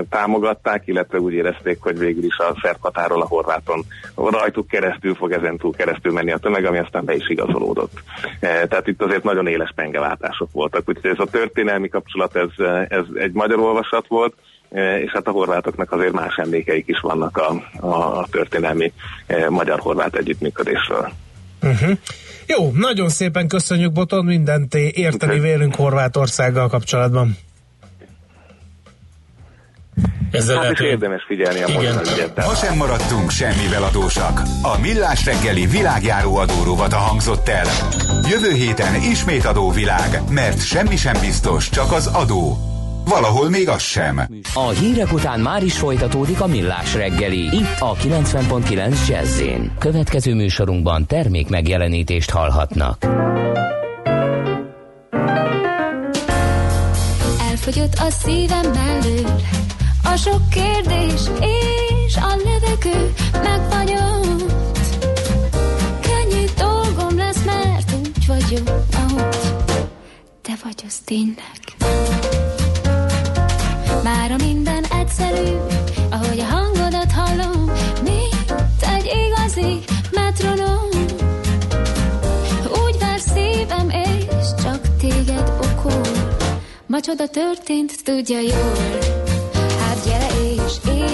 [0.09, 5.73] támogatták, illetve úgy érezték, hogy végül is a szerb a horváton rajtuk keresztül fog ezentúl
[5.73, 8.03] keresztül menni a tömeg, ami aztán be is igazolódott.
[8.39, 13.31] Tehát itt azért nagyon éles pengeváltások voltak, úgyhogy ez a történelmi kapcsolat, ez, ez egy
[13.31, 14.33] magyar olvasat volt,
[14.99, 17.51] és hát a horvátoknak azért más emlékeik is vannak a,
[17.87, 18.93] a történelmi
[19.49, 21.11] magyar-horvát együttműködésről.
[21.61, 21.97] Uh-huh.
[22.45, 27.37] Jó, nagyon szépen köszönjük Boton, mindent érteni vélünk Horvátországgal kapcsolatban.
[30.31, 32.01] Ezzel hát lehet, is érdemes figyelni a Igen.
[32.35, 34.41] Ma sem maradtunk semmivel adósak.
[34.61, 37.65] A Millás reggeli világjáró adórovat hangzott el.
[38.29, 42.68] Jövő héten ismét adóvilág, mert semmi sem biztos, csak az adó.
[43.09, 44.21] Valahol még az sem.
[44.53, 47.39] A hírek után már is folytatódik a Millás reggeli.
[47.39, 49.41] Itt a 90.9 jazz
[49.79, 53.05] Következő műsorunkban termék megjelenítést hallhatnak.
[57.49, 59.41] Elfogyott a szívem mellől
[60.03, 61.21] a sok kérdés
[62.05, 64.53] és a levegő megfagyott.
[66.01, 69.37] Könnyű dolgom lesz, mert úgy vagyok, ahogy
[70.41, 72.38] te vagy az tényleg.
[74.03, 75.55] Mára minden egyszerű,
[76.09, 77.71] ahogy a hangodat hallom,
[78.03, 79.79] mint egy igazi
[80.11, 80.87] metronom.
[82.85, 86.01] Úgy vár szívem, és csak téged okol.
[86.85, 89.17] Ma csoda történt, tudja jól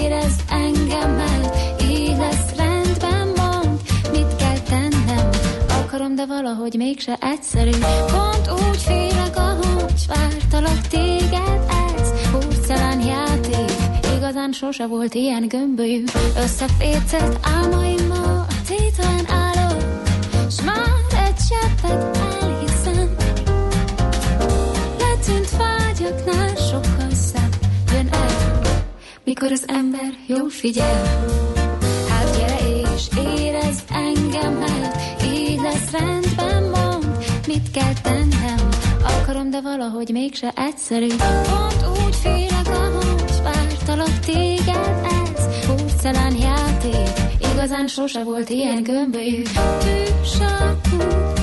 [0.06, 3.80] érezd engemmel, így lesz rendben, mond,
[4.12, 5.28] mit kell tennem.
[5.68, 7.70] Akarom, de valahogy mégse egyszerű,
[8.06, 11.75] pont úgy félek, ahogy vártalak téged, igazán
[14.60, 16.04] sose volt ilyen gömbölyű,
[16.38, 19.82] összefécelt álmaimmal, tétlen állok,
[20.50, 23.16] s már egy cseppet elhiszem,
[24.98, 27.06] letűnt vágyaknál sokkal
[29.26, 31.02] mikor az ember jól figyel.
[32.08, 32.58] Hát gyere
[32.94, 38.68] és érezd engem, mert így lesz rendben, mond, mit kell tennem.
[39.02, 41.06] Akarom, de valahogy mégse egyszerű.
[41.06, 43.25] Pont úgy félek, ahogy
[43.86, 47.08] vártalak téged, ez porcelán játék.
[47.52, 49.42] Igazán sose volt ilyen gömbölyű.
[49.78, 51.35] Tűsakú,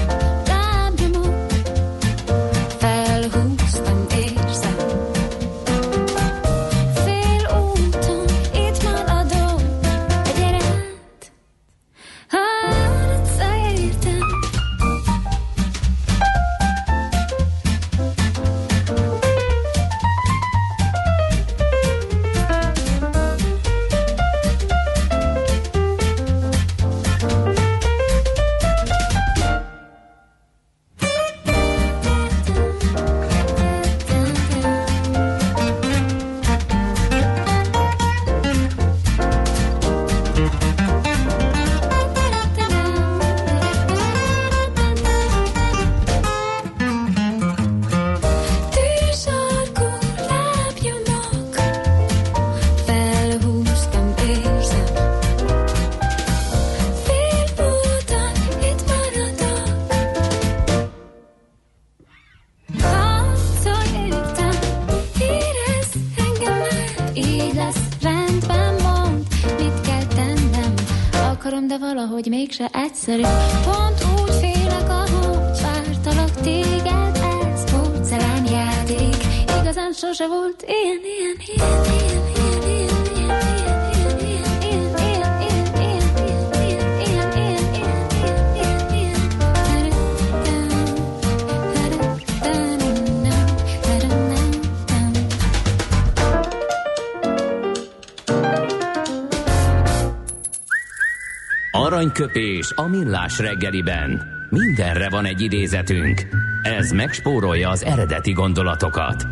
[102.13, 104.21] Aranyköpés a millás reggeliben.
[104.49, 106.27] Mindenre van egy idézetünk.
[106.63, 109.25] Ez megspórolja az eredeti gondolatokat.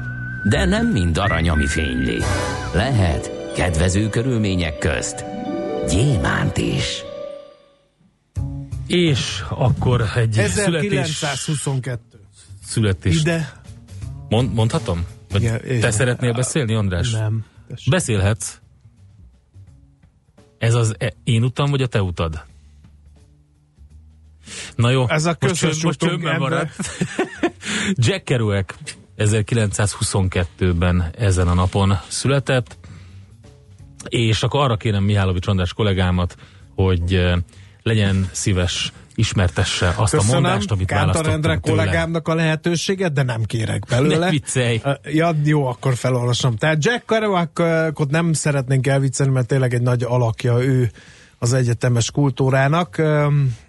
[0.43, 2.21] De nem mind arany, ami fényli.
[2.73, 5.25] Lehet kedvező körülmények közt
[5.89, 7.03] gyémánt is.
[8.87, 12.01] És akkor egy 1922.
[12.09, 12.19] születés...
[12.65, 13.19] Születés.
[13.19, 13.51] Ide.
[14.29, 15.05] Mond, mondhatom?
[15.31, 15.91] Vagy Igen, te igen.
[15.91, 17.11] szeretnél beszélni, András?
[17.11, 17.45] Nem.
[17.89, 18.59] Beszélhetsz.
[20.57, 22.49] Ez az e- én utam, vagy a te utad?
[24.75, 26.37] Na jó, Ez a most, csönd, most ember.
[26.37, 26.75] maradt.
[27.93, 28.73] Jack Kerouac
[29.17, 32.77] 1922-ben ezen a napon született,
[34.07, 36.35] és akkor arra kérem Mihálovics András kollégámat,
[36.75, 37.21] hogy
[37.83, 41.83] legyen szíves, ismertesse azt a Köszönöm mondást, amit Kántor Endre választottunk tőle.
[41.83, 44.17] kollégámnak a lehetőséget, de nem kérek belőle.
[44.17, 44.81] Ne viccelj.
[45.03, 46.55] Ja, jó, akkor felolvasom.
[46.55, 50.91] Tehát Jack Kerouacot nem szeretnénk elviccelni, mert tényleg egy nagy alakja ő
[51.43, 53.01] az egyetemes kultúrának.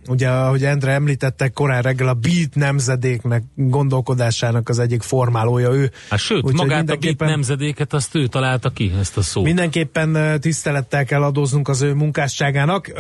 [0.09, 5.91] Ugye, ahogy Endre említette, korán reggel a beat nemzedéknek gondolkodásának az egyik formálója ő.
[6.11, 9.45] Hát sőt, Úgyhogy magát a mindenképpen- nemzedéket, azt ő találta ki, ezt a szót.
[9.45, 12.93] Mindenképpen tisztelettel kell adóznunk az ő munkásságának,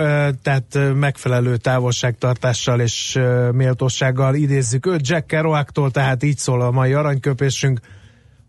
[0.42, 3.18] tehát megfelelő távolságtartással és
[3.52, 5.08] méltósággal idézzük őt.
[5.08, 7.80] Jack Kerouactól, tehát így szól a mai aranyköpésünk.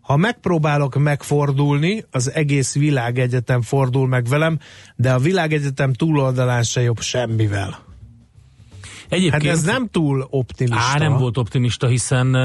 [0.04, 4.58] Ha megpróbálok megfordulni, az egész világegyetem fordul meg velem,
[4.96, 7.78] de a világegyetem túloldalán se jobb semmivel.
[9.08, 10.90] Egyébként, Hát ez nem túl optimista.
[10.94, 12.36] Á, nem volt optimista, hiszen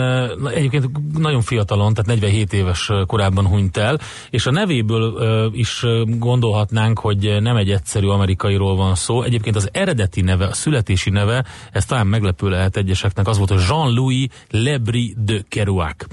[0.53, 5.19] egyébként nagyon fiatalon, tehát 47 éves korában hunyt el, és a nevéből
[5.53, 9.21] is gondolhatnánk, hogy nem egy egyszerű amerikairól van szó.
[9.21, 13.63] Egyébként az eredeti neve, a születési neve, ez talán meglepő lehet egyeseknek, az volt, hogy
[13.69, 16.05] Jean-Louis Lebris de Kerouac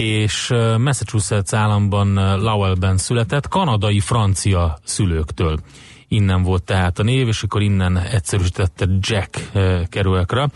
[0.00, 5.58] és Massachusetts államban Lowellben született, kanadai-francia szülőktől.
[6.08, 9.50] Innen volt tehát a név, és akkor innen egyszerűsítette Jack
[9.88, 10.50] Kerouacra.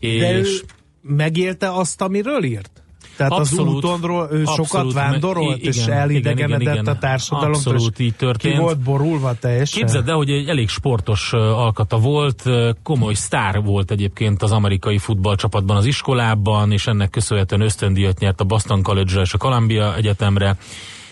[0.00, 0.64] De ő És
[1.00, 2.83] megélte azt, amiről írt?
[3.16, 6.94] Tehát Abszolút, az útonról ő sokat abszolút, vándorolt, igen, és elidegenedett igen, igen.
[6.94, 7.72] a társadalomtól.
[7.72, 8.54] Abszolút így történt.
[8.54, 9.78] Ki volt borulva teljesen?
[9.78, 12.42] Képzeld el, hogy egy elég sportos alkata volt,
[12.82, 18.44] komoly sztár volt egyébként az amerikai futballcsapatban az iskolában, és ennek köszönhetően ösztöndíjat nyert a
[18.44, 20.56] Boston College-ra és a Columbia Egyetemre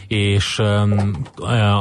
[0.06, 0.62] és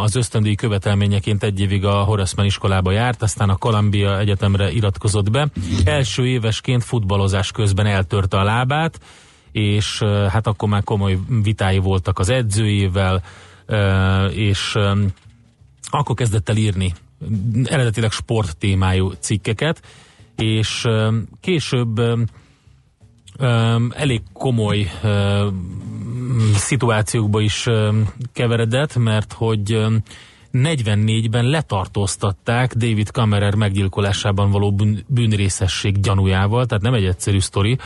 [0.04, 5.32] az ösztöndíj követelményeként egy évig a Horace Mann iskolába járt, aztán a Columbia Egyetemre iratkozott
[5.32, 5.48] be.
[5.86, 9.00] Első évesként futballozás közben eltörte a lábát,
[9.52, 13.24] és hát akkor már komoly vitái voltak az edzőjével,
[14.30, 14.76] és
[15.90, 16.94] akkor kezdett el írni
[17.64, 19.82] eredetileg sport témájú cikkeket,
[20.36, 20.88] és
[21.42, 22.02] később
[23.90, 24.92] elég komoly
[26.56, 27.68] szituációkba is
[28.34, 30.04] keveredett, mert hogy öm,
[30.54, 37.78] 44-ben letartóztatták David Kammerer meggyilkolásában való bűn, bűnrészesség gyanújával, tehát nem egy egyszerű sztori.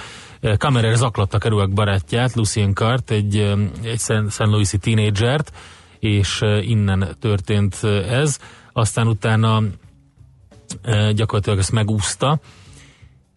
[0.57, 4.37] Kammerer zaklatta Kerouac barátját, Lucien Cart, egy, öm, egy St.
[4.37, 5.51] Louis-i tínédzsert,
[5.99, 8.39] és ö, innen történt ö, ez.
[8.73, 9.61] Aztán utána
[10.81, 12.39] ö, gyakorlatilag ezt megúszta.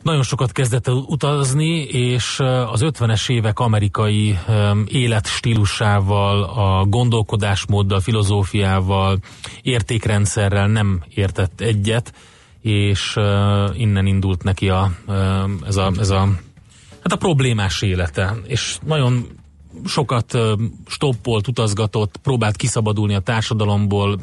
[0.02, 2.40] Nagyon sokat kezdett utazni, és
[2.70, 9.18] az 50-es évek amerikai ö, életstílusával, a gondolkodásmóddal, filozófiával,
[9.62, 12.12] értékrendszerrel nem értett egyet,
[12.60, 13.16] és
[13.74, 16.28] innen indult neki a, ö, ez, a, ez a
[17.02, 19.26] hát a problémás élete, és nagyon
[19.84, 20.38] sokat
[20.86, 24.20] stoppolt, utazgatott, próbált kiszabadulni a társadalomból,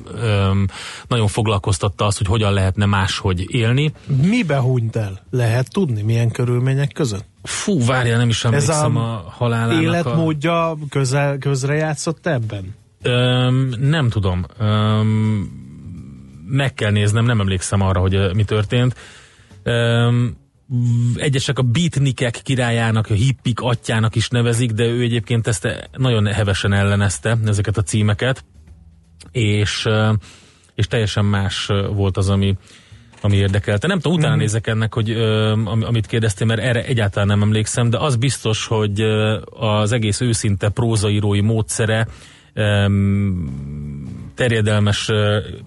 [1.07, 3.93] nagyon foglalkoztatta azt, hogy hogyan lehetne máshogy élni.
[4.21, 5.25] Mibe hunyt el?
[5.29, 7.25] Lehet tudni, milyen körülmények között?
[7.43, 9.77] Fú, várja, nem is Ez emlékszem a a, a halálának.
[9.77, 9.81] A...
[9.81, 12.75] Életmódja közel, közrejátszott ebben?
[13.01, 14.45] Öm, nem tudom.
[14.59, 15.49] Öm,
[16.47, 18.95] meg kell néznem, nem emlékszem arra, hogy mi történt.
[19.63, 20.35] Öm,
[21.15, 26.73] egyesek a beatnikek királyának, a hippik atyának is nevezik, de ő egyébként ezt nagyon hevesen
[26.73, 28.45] ellenezte, ezeket a címeket,
[29.32, 29.88] és,
[30.75, 32.58] és teljesen más volt az, ami,
[33.21, 33.88] ami érdekelte.
[33.88, 35.12] Nem tudom, utána nézek ennek, hogy
[35.65, 39.01] amit kérdeztél, mert erre egyáltalán nem emlékszem, de az biztos, hogy
[39.49, 42.08] az egész őszinte prózaírói módszere
[44.36, 45.10] terjedelmes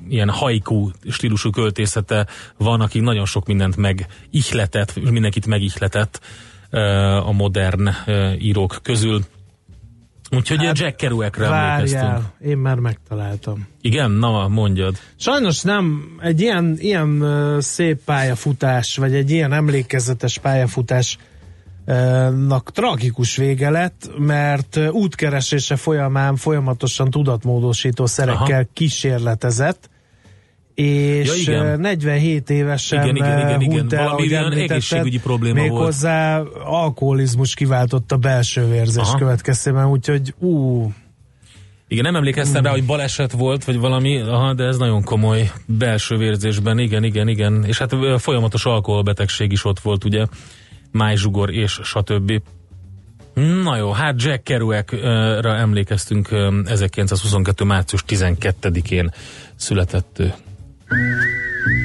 [0.09, 2.27] ilyen haiku stílusú költészete
[2.57, 6.21] van, aki nagyon sok mindent megihletett, mindenkit megihletett
[7.25, 7.89] a modern
[8.39, 9.21] írók közül.
[10.31, 12.19] Úgyhogy hát, Jack Kerouacra emlékeztünk.
[12.41, 13.67] Én már megtaláltam.
[13.81, 14.11] Igen?
[14.11, 14.97] Na, mondjad.
[15.17, 17.25] Sajnos nem, egy ilyen, ilyen
[17.61, 21.19] szép pályafutás, vagy egy ilyen emlékezetes pályafutás
[22.47, 28.68] nak tragikus vége lett, mert útkeresése folyamán folyamatosan tudatmódosító szerekkel Aha.
[28.72, 29.91] kísérletezett,
[30.74, 31.66] és Ja, igen.
[31.66, 33.72] ö, 47 évesen Igen, igen, igen, igen.
[33.78, 35.70] hunyt el, Valami olyan egészségügyi probléma volt.
[35.70, 39.18] méghozzá alkoholizmus kiváltotta belső vérzés Aha.
[39.18, 40.82] következtében, úgyhogy ú,
[41.89, 46.16] Igen, nem emlékeztem rá, hogy baleset volt, vagy valami, aha, de ez nagyon komoly belső
[46.16, 47.64] vérzésben, igen, igen, igen.
[47.64, 50.26] És hát folyamatos alkoholbetegség is ott volt, ugye,
[50.93, 52.43] májzsugor és stb.
[53.62, 56.28] Na jó, hát Jack Kerouac-ra emlékeztünk
[56.64, 57.64] 1922.
[57.64, 59.11] március 12-én
[59.57, 60.32] született ő.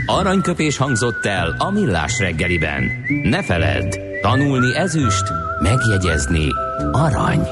[0.05, 2.83] Aranyköpés hangzott el a millás reggeliben.
[3.23, 5.23] Ne feledd, tanulni ezüst,
[5.61, 6.47] megjegyezni
[6.91, 7.47] arany.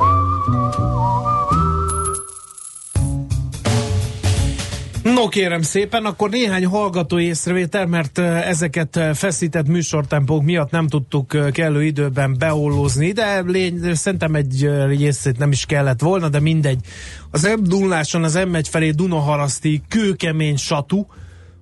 [5.03, 11.83] No kérem szépen, akkor néhány hallgató észrevétel, mert ezeket feszített műsortempók miatt nem tudtuk kellő
[11.83, 16.79] időben beollózni, de lény, szerintem egy részét nem is kellett volna, de mindegy.
[17.31, 21.07] Az 0 az M1 felé Dunaharaszti kőkemény satú,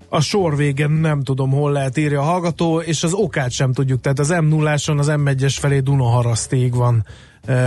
[0.10, 4.02] a sor végén nem tudom hol lehet írja a hallgató, és az okát sem tudjuk,
[4.02, 7.06] tehát az m 0 az M1-es felé Dunaharasztig van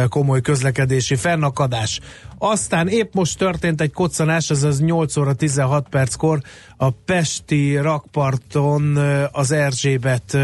[0.09, 2.01] komoly közlekedési fennakadás.
[2.39, 6.41] Aztán épp most történt egy koccanás, ez az 8 óra 16 perckor
[6.77, 8.97] a Pesti rakparton
[9.33, 10.37] az Erzsébet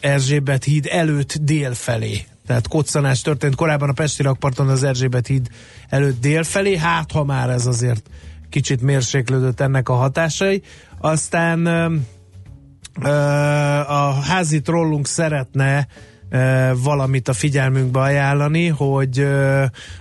[0.00, 2.24] Erzsébet híd előtt dél felé.
[2.46, 5.48] Tehát koccanás történt korábban a Pesti rakparton az Erzsébet híd
[5.88, 8.10] előtt dél felé, hát ha már ez azért
[8.48, 10.62] kicsit mérséklődött ennek a hatásai.
[11.00, 11.66] Aztán
[13.86, 15.86] a házi trollunk szeretne
[16.82, 19.26] valamit a figyelmünkbe ajánlani, hogy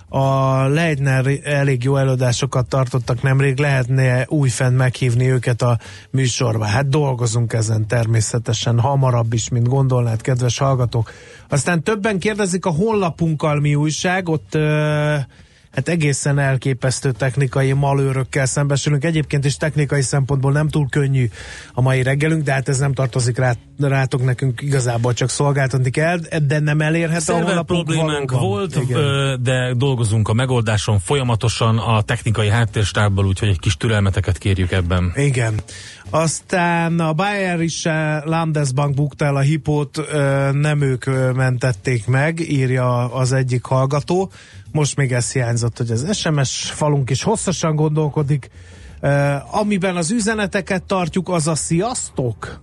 [0.09, 5.79] a Leitner elég jó előadásokat tartottak nemrég, lehetne újfent meghívni őket a
[6.09, 6.65] műsorba.
[6.65, 11.11] Hát dolgozunk ezen természetesen, hamarabb is, mint gondolnád, kedves hallgatók.
[11.49, 14.57] Aztán többen kérdezik a honlapunkkal mi újság, ott
[15.71, 19.03] hát egészen elképesztő technikai malőrökkel szembesülünk.
[19.03, 21.29] Egyébként is technikai szempontból nem túl könnyű
[21.73, 26.17] a mai reggelünk, de hát ez nem tartozik rá, rátok nekünk igazából csak szolgáltatni kell,
[26.47, 28.49] de nem elérhető a a problémánk valóban.
[28.49, 29.43] volt, Igen.
[29.43, 35.11] de dolgozunk a megoldáson folyamatosan a technikai háttérstábbal, úgyhogy egy kis türelmeteket kérjük ebben.
[35.15, 35.53] Igen.
[36.09, 40.01] Aztán a Bayerische Landesbank bukta el a hipót,
[40.51, 41.05] nem ők
[41.35, 44.31] mentették meg, írja az egyik hallgató.
[44.71, 48.49] Most még ez hiányzott, hogy az SMS falunk is hosszasan gondolkodik.
[49.51, 52.61] Amiben az üzeneteket tartjuk, az a sziasztok?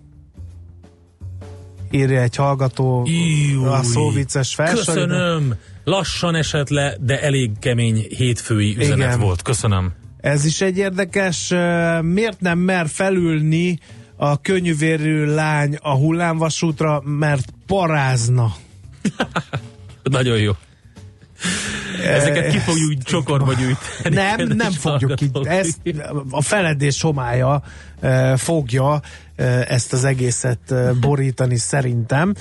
[1.90, 4.84] Írja egy hallgató Iúj, a szóvicces felsőre.
[4.84, 5.54] Köszönöm!
[5.84, 9.20] Lassan esett le, de elég kemény hétfői üzenet Igen.
[9.20, 9.42] volt.
[9.42, 9.92] Köszönöm.
[10.20, 11.48] Ez is egy érdekes,
[12.02, 13.78] miért nem mer felülni
[14.16, 18.54] a könnyűvérű lány a hullámvasútra, mert parázna.
[20.02, 20.52] Nagyon jó.
[22.04, 24.14] Ezeket ki fogjuk csokorba gyűjteni.
[24.14, 25.46] Nem, nem fogjuk így.
[25.46, 25.78] Ezt
[26.30, 27.62] a feledés homája
[28.36, 29.00] fogja
[29.68, 32.34] ezt az egészet borítani szerintem.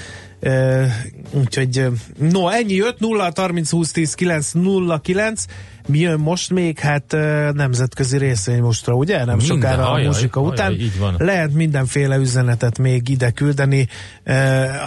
[1.31, 1.87] Úgyhogy
[2.19, 5.45] no, ennyi 5 0 30 20 10 9 0 9
[5.87, 6.79] mi jön most még?
[6.79, 7.15] Hát
[7.53, 9.25] nemzetközi részvény mostra, ugye?
[9.25, 10.71] Nem Minden, sokára ajaj, a muzsika ajaj, után.
[10.73, 11.15] Így van.
[11.17, 13.87] Lehet mindenféle üzenetet még ide küldeni.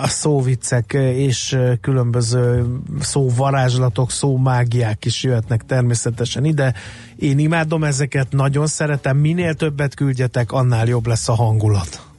[0.03, 2.67] A szóviccek és különböző
[3.01, 4.11] szóvarázslatok,
[4.51, 6.75] szómágiák is jöhetnek természetesen ide.
[7.17, 9.17] Én imádom ezeket, nagyon szeretem.
[9.17, 12.10] Minél többet küldjetek, annál jobb lesz a hangulat.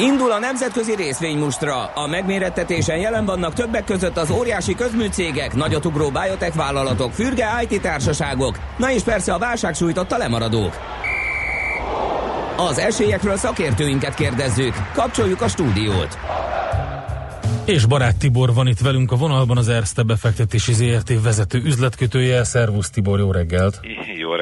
[0.00, 1.84] Indul a nemzetközi részvénymustra.
[1.84, 8.58] A megmérettetésen jelen vannak többek között az óriási közműcégek, nagyotugró biotech vállalatok, fürge IT társaságok,
[8.76, 10.78] na és persze a válság sújtotta lemaradók.
[12.56, 14.74] Az esélyekről szakértőinket kérdezzük.
[14.92, 16.18] Kapcsoljuk a stúdiót.
[17.64, 22.44] És Barát Tibor van itt velünk a vonalban, az Erste befektetési ZRT vezető üzletkötője.
[22.44, 23.80] Szervusz Tibor, jó reggelt!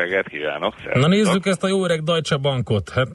[0.08, 0.74] Reggelt kívánok!
[0.76, 1.02] Szervusztok.
[1.02, 2.90] Na nézzük ezt a jó öreg Deutsche Bankot.
[2.90, 3.08] Hát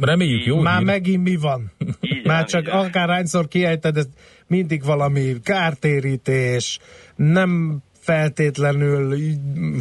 [0.00, 0.86] reméljük jó Már hír.
[0.86, 1.72] megint mi van?
[2.14, 2.84] Így Már csak van.
[2.84, 4.08] akárhányszor kiejted, ez
[4.46, 6.78] mindig valami kártérítés,
[7.16, 9.16] nem feltétlenül,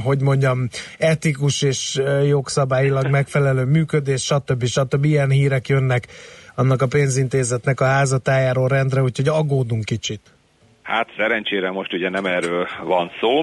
[0.03, 4.66] hogy mondjam, etikus és jogszabályilag megfelelő működés, stb.
[4.66, 5.05] stb.
[5.05, 6.07] Ilyen hírek jönnek
[6.55, 10.22] annak a pénzintézetnek a házatájáról rendre, úgyhogy aggódunk kicsit.
[10.84, 13.41] Hát szerencsére most ugye nem erről van szó.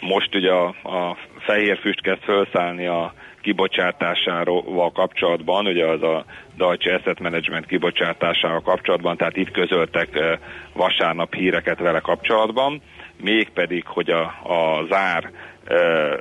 [0.00, 6.24] Most ugye a, a fehér füst kezd felszállni a kibocsátásával kapcsolatban, ugye az a
[6.56, 10.38] Deutsche Asset Management kibocsátásával kapcsolatban, tehát itt közöltek
[10.72, 12.82] vasárnap híreket vele kapcsolatban,
[13.22, 15.30] mégpedig, hogy a, a zár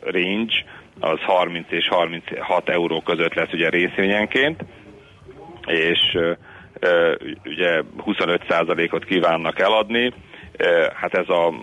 [0.04, 0.54] range
[1.00, 4.66] az 30 és 36 euró között lesz ugye részvényenként,
[5.66, 6.18] és
[7.46, 10.14] ugye 25%-ot kívánnak eladni.
[10.94, 11.54] Hát ez a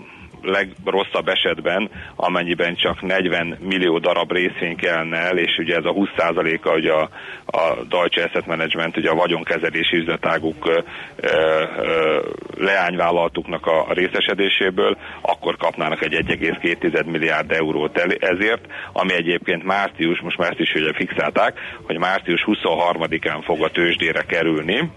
[0.43, 6.71] legrosszabb esetben, amennyiben csak 40 millió darab részvény kellene el, és ugye ez a 20%-a
[6.71, 7.11] ugye a,
[7.47, 10.81] a Deutsche Asset Management, ugye a vagyonkezelési üzletáguk ö,
[11.21, 12.21] ö,
[12.57, 20.39] leányvállalatuknak a részesedéséből, akkor kapnának egy 1,2 milliárd eurót el, ezért, ami egyébként március, most
[20.39, 24.91] már ezt is ugye fixálták, hogy március 23-án fog a tőzsdére kerülni.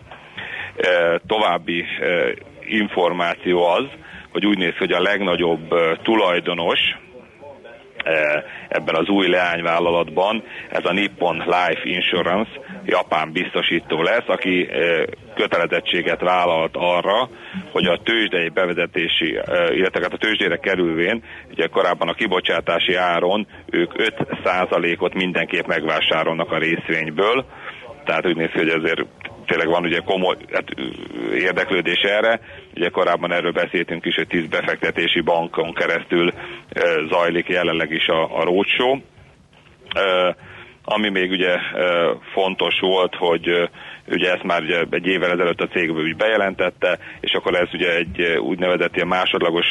[0.75, 2.29] Ö, További ö,
[2.65, 3.85] információ az,
[4.31, 5.73] hogy úgy néz ki, hogy a legnagyobb
[6.03, 6.79] tulajdonos
[8.67, 12.49] ebben az új leányvállalatban ez a Nippon Life Insurance
[12.85, 14.69] japán biztosító lesz, aki
[15.35, 17.29] kötelezettséget vállalt arra,
[17.71, 23.91] hogy a tőzsdei bevezetési, illetve hát a tőzsdére kerülvén, ugye korábban a kibocsátási áron ők
[24.43, 27.45] 5%-ot mindenképp megvásárolnak a részvényből,
[28.05, 29.05] tehát úgy néz ki, hogy ezért
[29.51, 30.69] tényleg van ugye komoly hát,
[31.33, 32.39] érdeklődés erre.
[32.75, 36.31] Ugye korábban erről beszéltünk is, hogy 10 befektetési bankon keresztül
[37.09, 38.99] zajlik jelenleg is a, a roadshow.
[40.83, 41.55] Ami még ugye
[42.33, 43.69] fontos volt, hogy
[44.07, 47.95] ugye ezt már ugye egy évvel ezelőtt a cég úgy bejelentette, és akkor ez ugye
[47.95, 49.67] egy úgynevezett ilyen másodlagos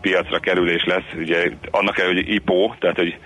[0.00, 3.16] piacra kerülés lesz, ugye annak el, hogy IPO, tehát hogy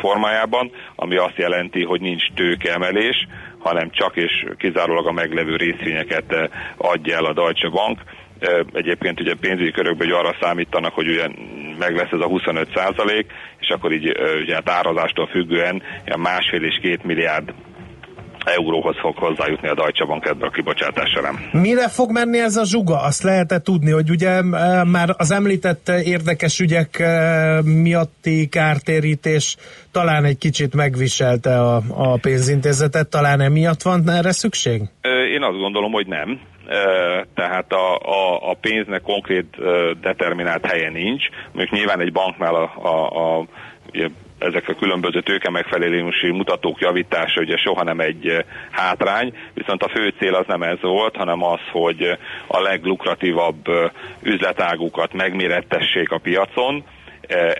[0.00, 3.26] formájában, ami azt jelenti, hogy nincs tőkeemelés,
[3.64, 6.44] hanem csak és kizárólag a meglevő részvényeket ö,
[6.76, 7.98] adja el a Deutsche Bank.
[8.38, 11.28] Ö, Egyébként ugye pénzügyi körökben ugye arra számítanak, hogy ugye
[11.78, 13.26] meg lesz ez a 25 százalék,
[13.60, 17.52] és akkor így ö, ugye hát árazástól függően ilyen másfél és két milliárd
[18.44, 21.34] euróhoz fog hozzájutni a Deutsche Bank ebben a kibocsátás során.
[21.52, 23.02] Mire fog menni ez a zsuga?
[23.02, 24.42] Azt lehet tudni, hogy ugye e,
[24.84, 29.56] már az említett érdekes ügyek e, miatti kártérítés
[29.92, 34.82] talán egy kicsit megviselte a, a pénzintézetet, talán emiatt van erre szükség?
[35.34, 36.40] Én azt gondolom, hogy nem.
[37.34, 39.56] Tehát a, a, a pénznek konkrét
[40.00, 41.24] determinált helye nincs.
[41.52, 43.46] Mondjuk nyilván egy banknál a, a, a
[44.44, 48.38] ezek a különböző tőke megfelelési mutatók javítása ugye soha nem egy eh,
[48.70, 52.16] hátrány, viszont a fő cél az nem ez volt, hanem az, hogy eh,
[52.46, 53.90] a leglukratívabb eh,
[54.22, 56.84] üzletágukat megmérettessék a piacon,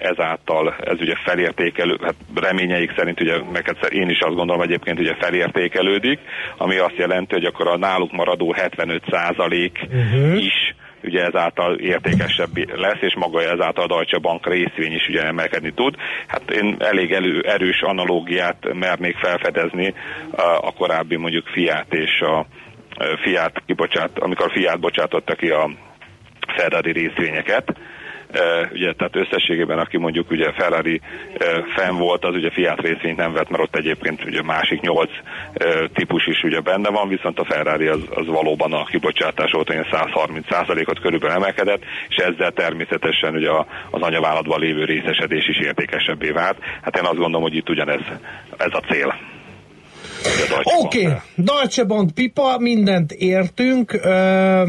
[0.03, 4.99] ezáltal ez ugye felértékelő, hát reményeik szerint ugye, meg hát én is azt gondolom egyébként
[4.99, 6.19] ugye felértékelődik,
[6.57, 10.45] ami azt jelenti, hogy akkor a náluk maradó 75 uh-huh.
[10.45, 10.75] is
[11.05, 15.95] ugye ezáltal értékesebb lesz, és maga ezáltal a Deutsche Bank részvény is ugye emelkedni tud.
[16.27, 19.95] Hát én elég elő, erős analógiát mernék felfedezni
[20.61, 22.47] a, korábbi mondjuk Fiat és a
[23.23, 25.71] Fiat kibocsát, amikor Fiat bocsátotta ki a
[26.57, 27.77] Ferrari részvényeket,
[28.73, 33.33] ugye, tehát összességében, aki mondjuk ugye Ferrari uh, fenn volt, az ugye Fiat részvényt nem
[33.33, 37.45] vett, mert ott egyébként ugye másik nyolc uh, típus is ugye benne van, viszont a
[37.45, 43.51] Ferrari az, az valóban a kibocsátás óta ilyen 130%-ot körülbelül emelkedett, és ezzel természetesen ugye
[43.91, 46.59] az anyavállalatban lévő részesedés is értékesebbé vált.
[46.83, 48.01] Hát én azt gondolom, hogy itt ugyanez
[48.57, 49.15] ez a cél.
[50.65, 51.17] Oké, okay.
[51.35, 53.93] Deutsche Bank pipa, mindent értünk.
[53.93, 54.63] Ö.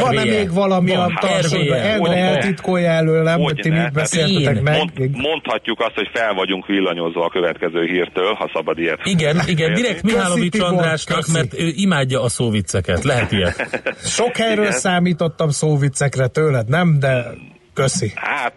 [0.00, 2.10] Van-e még valami Van, a tartsodban?
[2.10, 2.16] Ne?
[2.16, 4.76] eltitkolja előlem, Hogy hogy ti mit Hát beszéltetek meg?
[4.76, 9.00] Mond, mondhatjuk azt, hogy fel vagyunk villanyozva a következő hírtől, ha szabad ilyet.
[9.04, 13.04] Igen, igen, direkt Mihálovics Andrásnak, mert ő imádja a szóvicceket.
[13.04, 13.82] Lehet ilyet.
[14.18, 14.78] Sok helyről Igen.
[14.78, 16.98] számítottam szóviccekre tőled, nem?
[16.98, 17.26] De
[17.78, 18.12] köszi.
[18.14, 18.54] Hát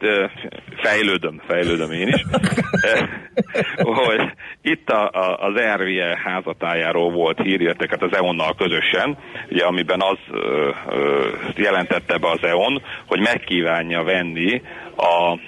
[0.76, 2.26] fejlődöm, fejlődöm én is.
[4.06, 9.18] Hogy itt a, a, az RVE házatájáról volt hír, illetve hát az EON-nal közösen,
[9.50, 14.62] ugye, amiben az ö, ö, jelentette be az EON, hogy megkívánja venni
[14.98, 15.40] a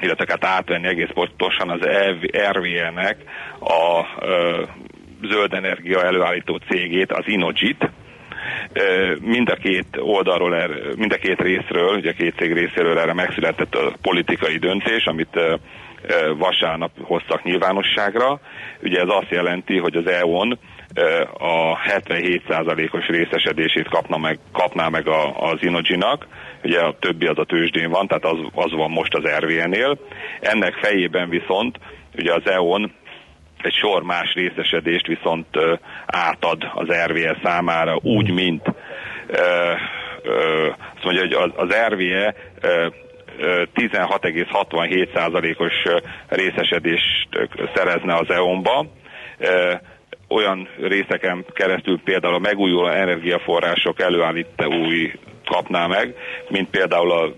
[0.00, 1.80] illetve hát átvenni egész pontosan az
[2.52, 3.16] RVE-nek
[3.60, 4.62] a ö,
[5.22, 7.90] zöld energia előállító cégét, az Inogit,
[9.20, 13.12] mind a két oldalról, er, mind a két részről, ugye a két cég részéről erre
[13.12, 15.40] megszületett a politikai döntés, amit
[16.38, 18.40] vasárnap hoztak nyilvánosságra.
[18.82, 20.58] Ugye ez azt jelenti, hogy az EON
[21.38, 26.26] a 77%-os részesedését kapna meg, kapná meg a, az Inoginak,
[26.62, 29.98] ugye a többi az a tőzsdén van, tehát az, az van most az RVN-nél.
[30.40, 31.78] Ennek fejében viszont
[32.16, 32.92] ugye az EON
[33.64, 35.46] egy sor más részesedést viszont
[36.06, 38.62] átad az RVE számára, úgy, mint
[40.94, 42.86] azt mondja, hogy az, RVE ö,
[43.38, 45.96] ö, 16,67%-os ö,
[46.28, 47.28] részesedést
[47.74, 48.86] szerezne az EON-ba.
[50.28, 55.10] Olyan részeken keresztül például a megújuló energiaforrások előállítói
[55.44, 56.14] kapná meg,
[56.48, 57.30] mint például az,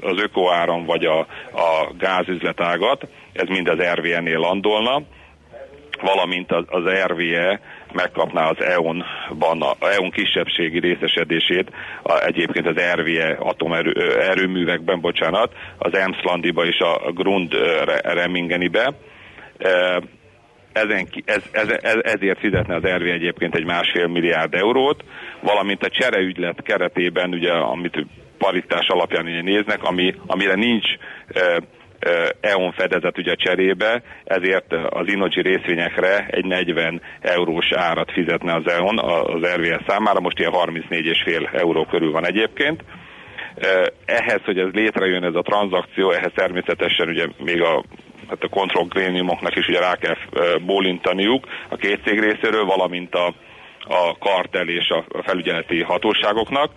[0.00, 1.18] az ökoáram vagy a,
[1.52, 5.02] a gázüzletágat, ez mind az RVN-nél landolna,
[6.00, 7.60] valamint az, az RVE
[7.92, 11.70] megkapná az EON-ban, a EON kisebbségi részesedését,
[12.02, 17.54] a, egyébként az RVE atomerőművekben, bocsánat, az Emslandiba és a Grund
[18.02, 18.94] Remingenibe.
[20.72, 25.04] Ezen, ez, ez, ez, ezért fizetne az RV egyébként egy másfél milliárd eurót,
[25.40, 28.06] valamint a csereügylet keretében, ugye, amit
[28.38, 30.86] paritás alapján ugye néznek, ami, amire nincs
[31.28, 31.58] e, e,
[32.40, 38.98] EON fedezet ugye cserébe, ezért az Inogi részvényekre egy 40 eurós árat fizetne az EON
[38.98, 42.82] az RVS számára, most ilyen 34,5 euró körül van egyébként.
[43.54, 47.84] Eh, Ehhez, hogy ez létrejön ez a tranzakció, ehhez természetesen ugye még a
[48.28, 53.34] hát a kontrollgréniumoknak is ugye rá kell eh, bólintaniuk a két cég részéről, valamint a,
[53.88, 56.70] a kartel és a felügyeleti hatóságoknak,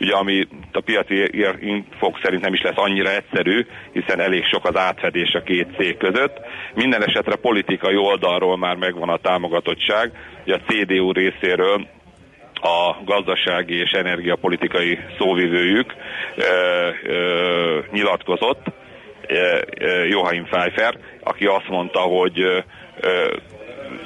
[0.00, 4.76] ugye ami a piaci infok szerint nem is lesz annyira egyszerű, hiszen elég sok az
[4.76, 6.40] átfedés a két cég között.
[6.74, 10.12] Minden esetre politikai oldalról már megvan a támogatottság,
[10.44, 11.86] ugye a CDU részéről
[12.54, 15.94] a gazdasági és energiapolitikai szóvivőjük
[16.36, 16.42] ö,
[17.02, 18.64] ö, nyilatkozott,
[20.08, 22.64] Joachim Pfeiffer, aki azt mondta, hogy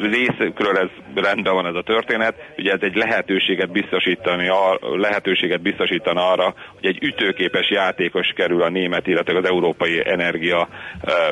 [0.00, 0.88] részükről ez
[1.24, 4.50] rendben van ez a történet, ugye ez egy lehetőséget biztosítani,
[4.96, 10.68] lehetőséget biztosítana arra, hogy egy ütőképes játékos kerül a német, illetve az európai energia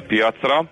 [0.06, 0.64] piacra.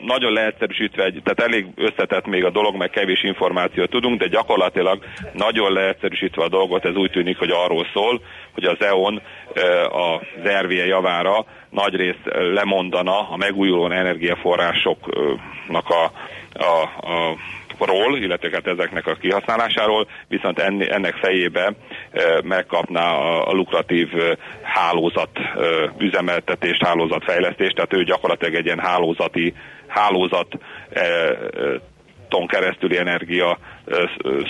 [0.00, 5.04] Nagyon leegyszerűsítve, egy- tehát elég összetett még a dolog, meg kevés információt tudunk, de gyakorlatilag
[5.32, 8.20] nagyon leegyszerűsítve a dolgot, ez úgy tűnik, hogy arról szól,
[8.52, 9.22] hogy az EON
[9.90, 10.20] az
[10.60, 12.20] RVE javára nagyrészt
[12.52, 16.12] lemondana a megújuló energiaforrásoknak a,
[16.54, 17.36] a, a
[17.78, 21.74] ról, illetve hát ezeknek a kihasználásáról, viszont ennek fejébe e,
[22.42, 25.42] megkapná a, lukratív e, hálózat e,
[25.98, 29.54] üzemeltetést, hálózatfejlesztést, tehát ő gyakorlatilag egy ilyen hálózati
[29.86, 30.48] hálózat
[32.28, 33.58] ton keresztüli energia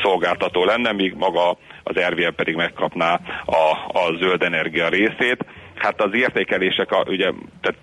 [0.03, 5.45] szolgáltató lenne, míg maga az RVM pedig megkapná a, a zöld energia részét.
[5.75, 7.31] Hát az értékelések, a, ugye,
[7.61, 7.79] tehát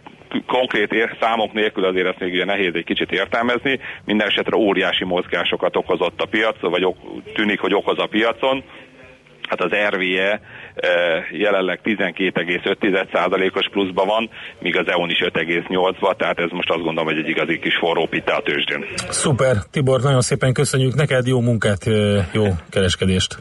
[0.48, 5.06] konkrét ér, számok nélkül azért ezt még ugye nehéz egy kicsit értelmezni, minden esetre óriási
[5.06, 6.98] mozgásokat okozott a piac, vagy ok,
[7.34, 8.64] tűnik, hogy okoz a piacon.
[9.50, 10.40] Hát az RVE eh,
[11.32, 14.30] jelenleg 12,5%-os pluszban van,
[14.60, 18.06] míg az EON is 5,8-ban, tehát ez most azt gondolom, hogy egy igazi kis forró
[18.06, 18.86] pitta a tőzsdén.
[18.96, 23.38] Szuper, Tibor, nagyon szépen köszönjük neked, jó munkát, ö, jó kereskedést.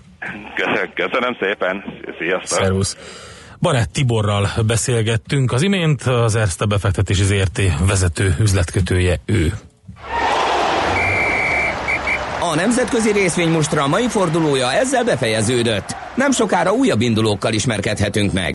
[0.55, 1.85] Köszönöm, köszönöm szépen,
[2.19, 2.59] sziasztok!
[2.59, 2.97] Szervusz.
[3.61, 9.53] Barát Tiborral beszélgettünk az imént, az Erste befektetési ZRT vezető üzletkötője ő.
[12.41, 15.97] A nemzetközi részvénymustra mai fordulója ezzel befejeződött.
[16.15, 18.49] Nem sokára újabb indulókkal ismerkedhetünk meg.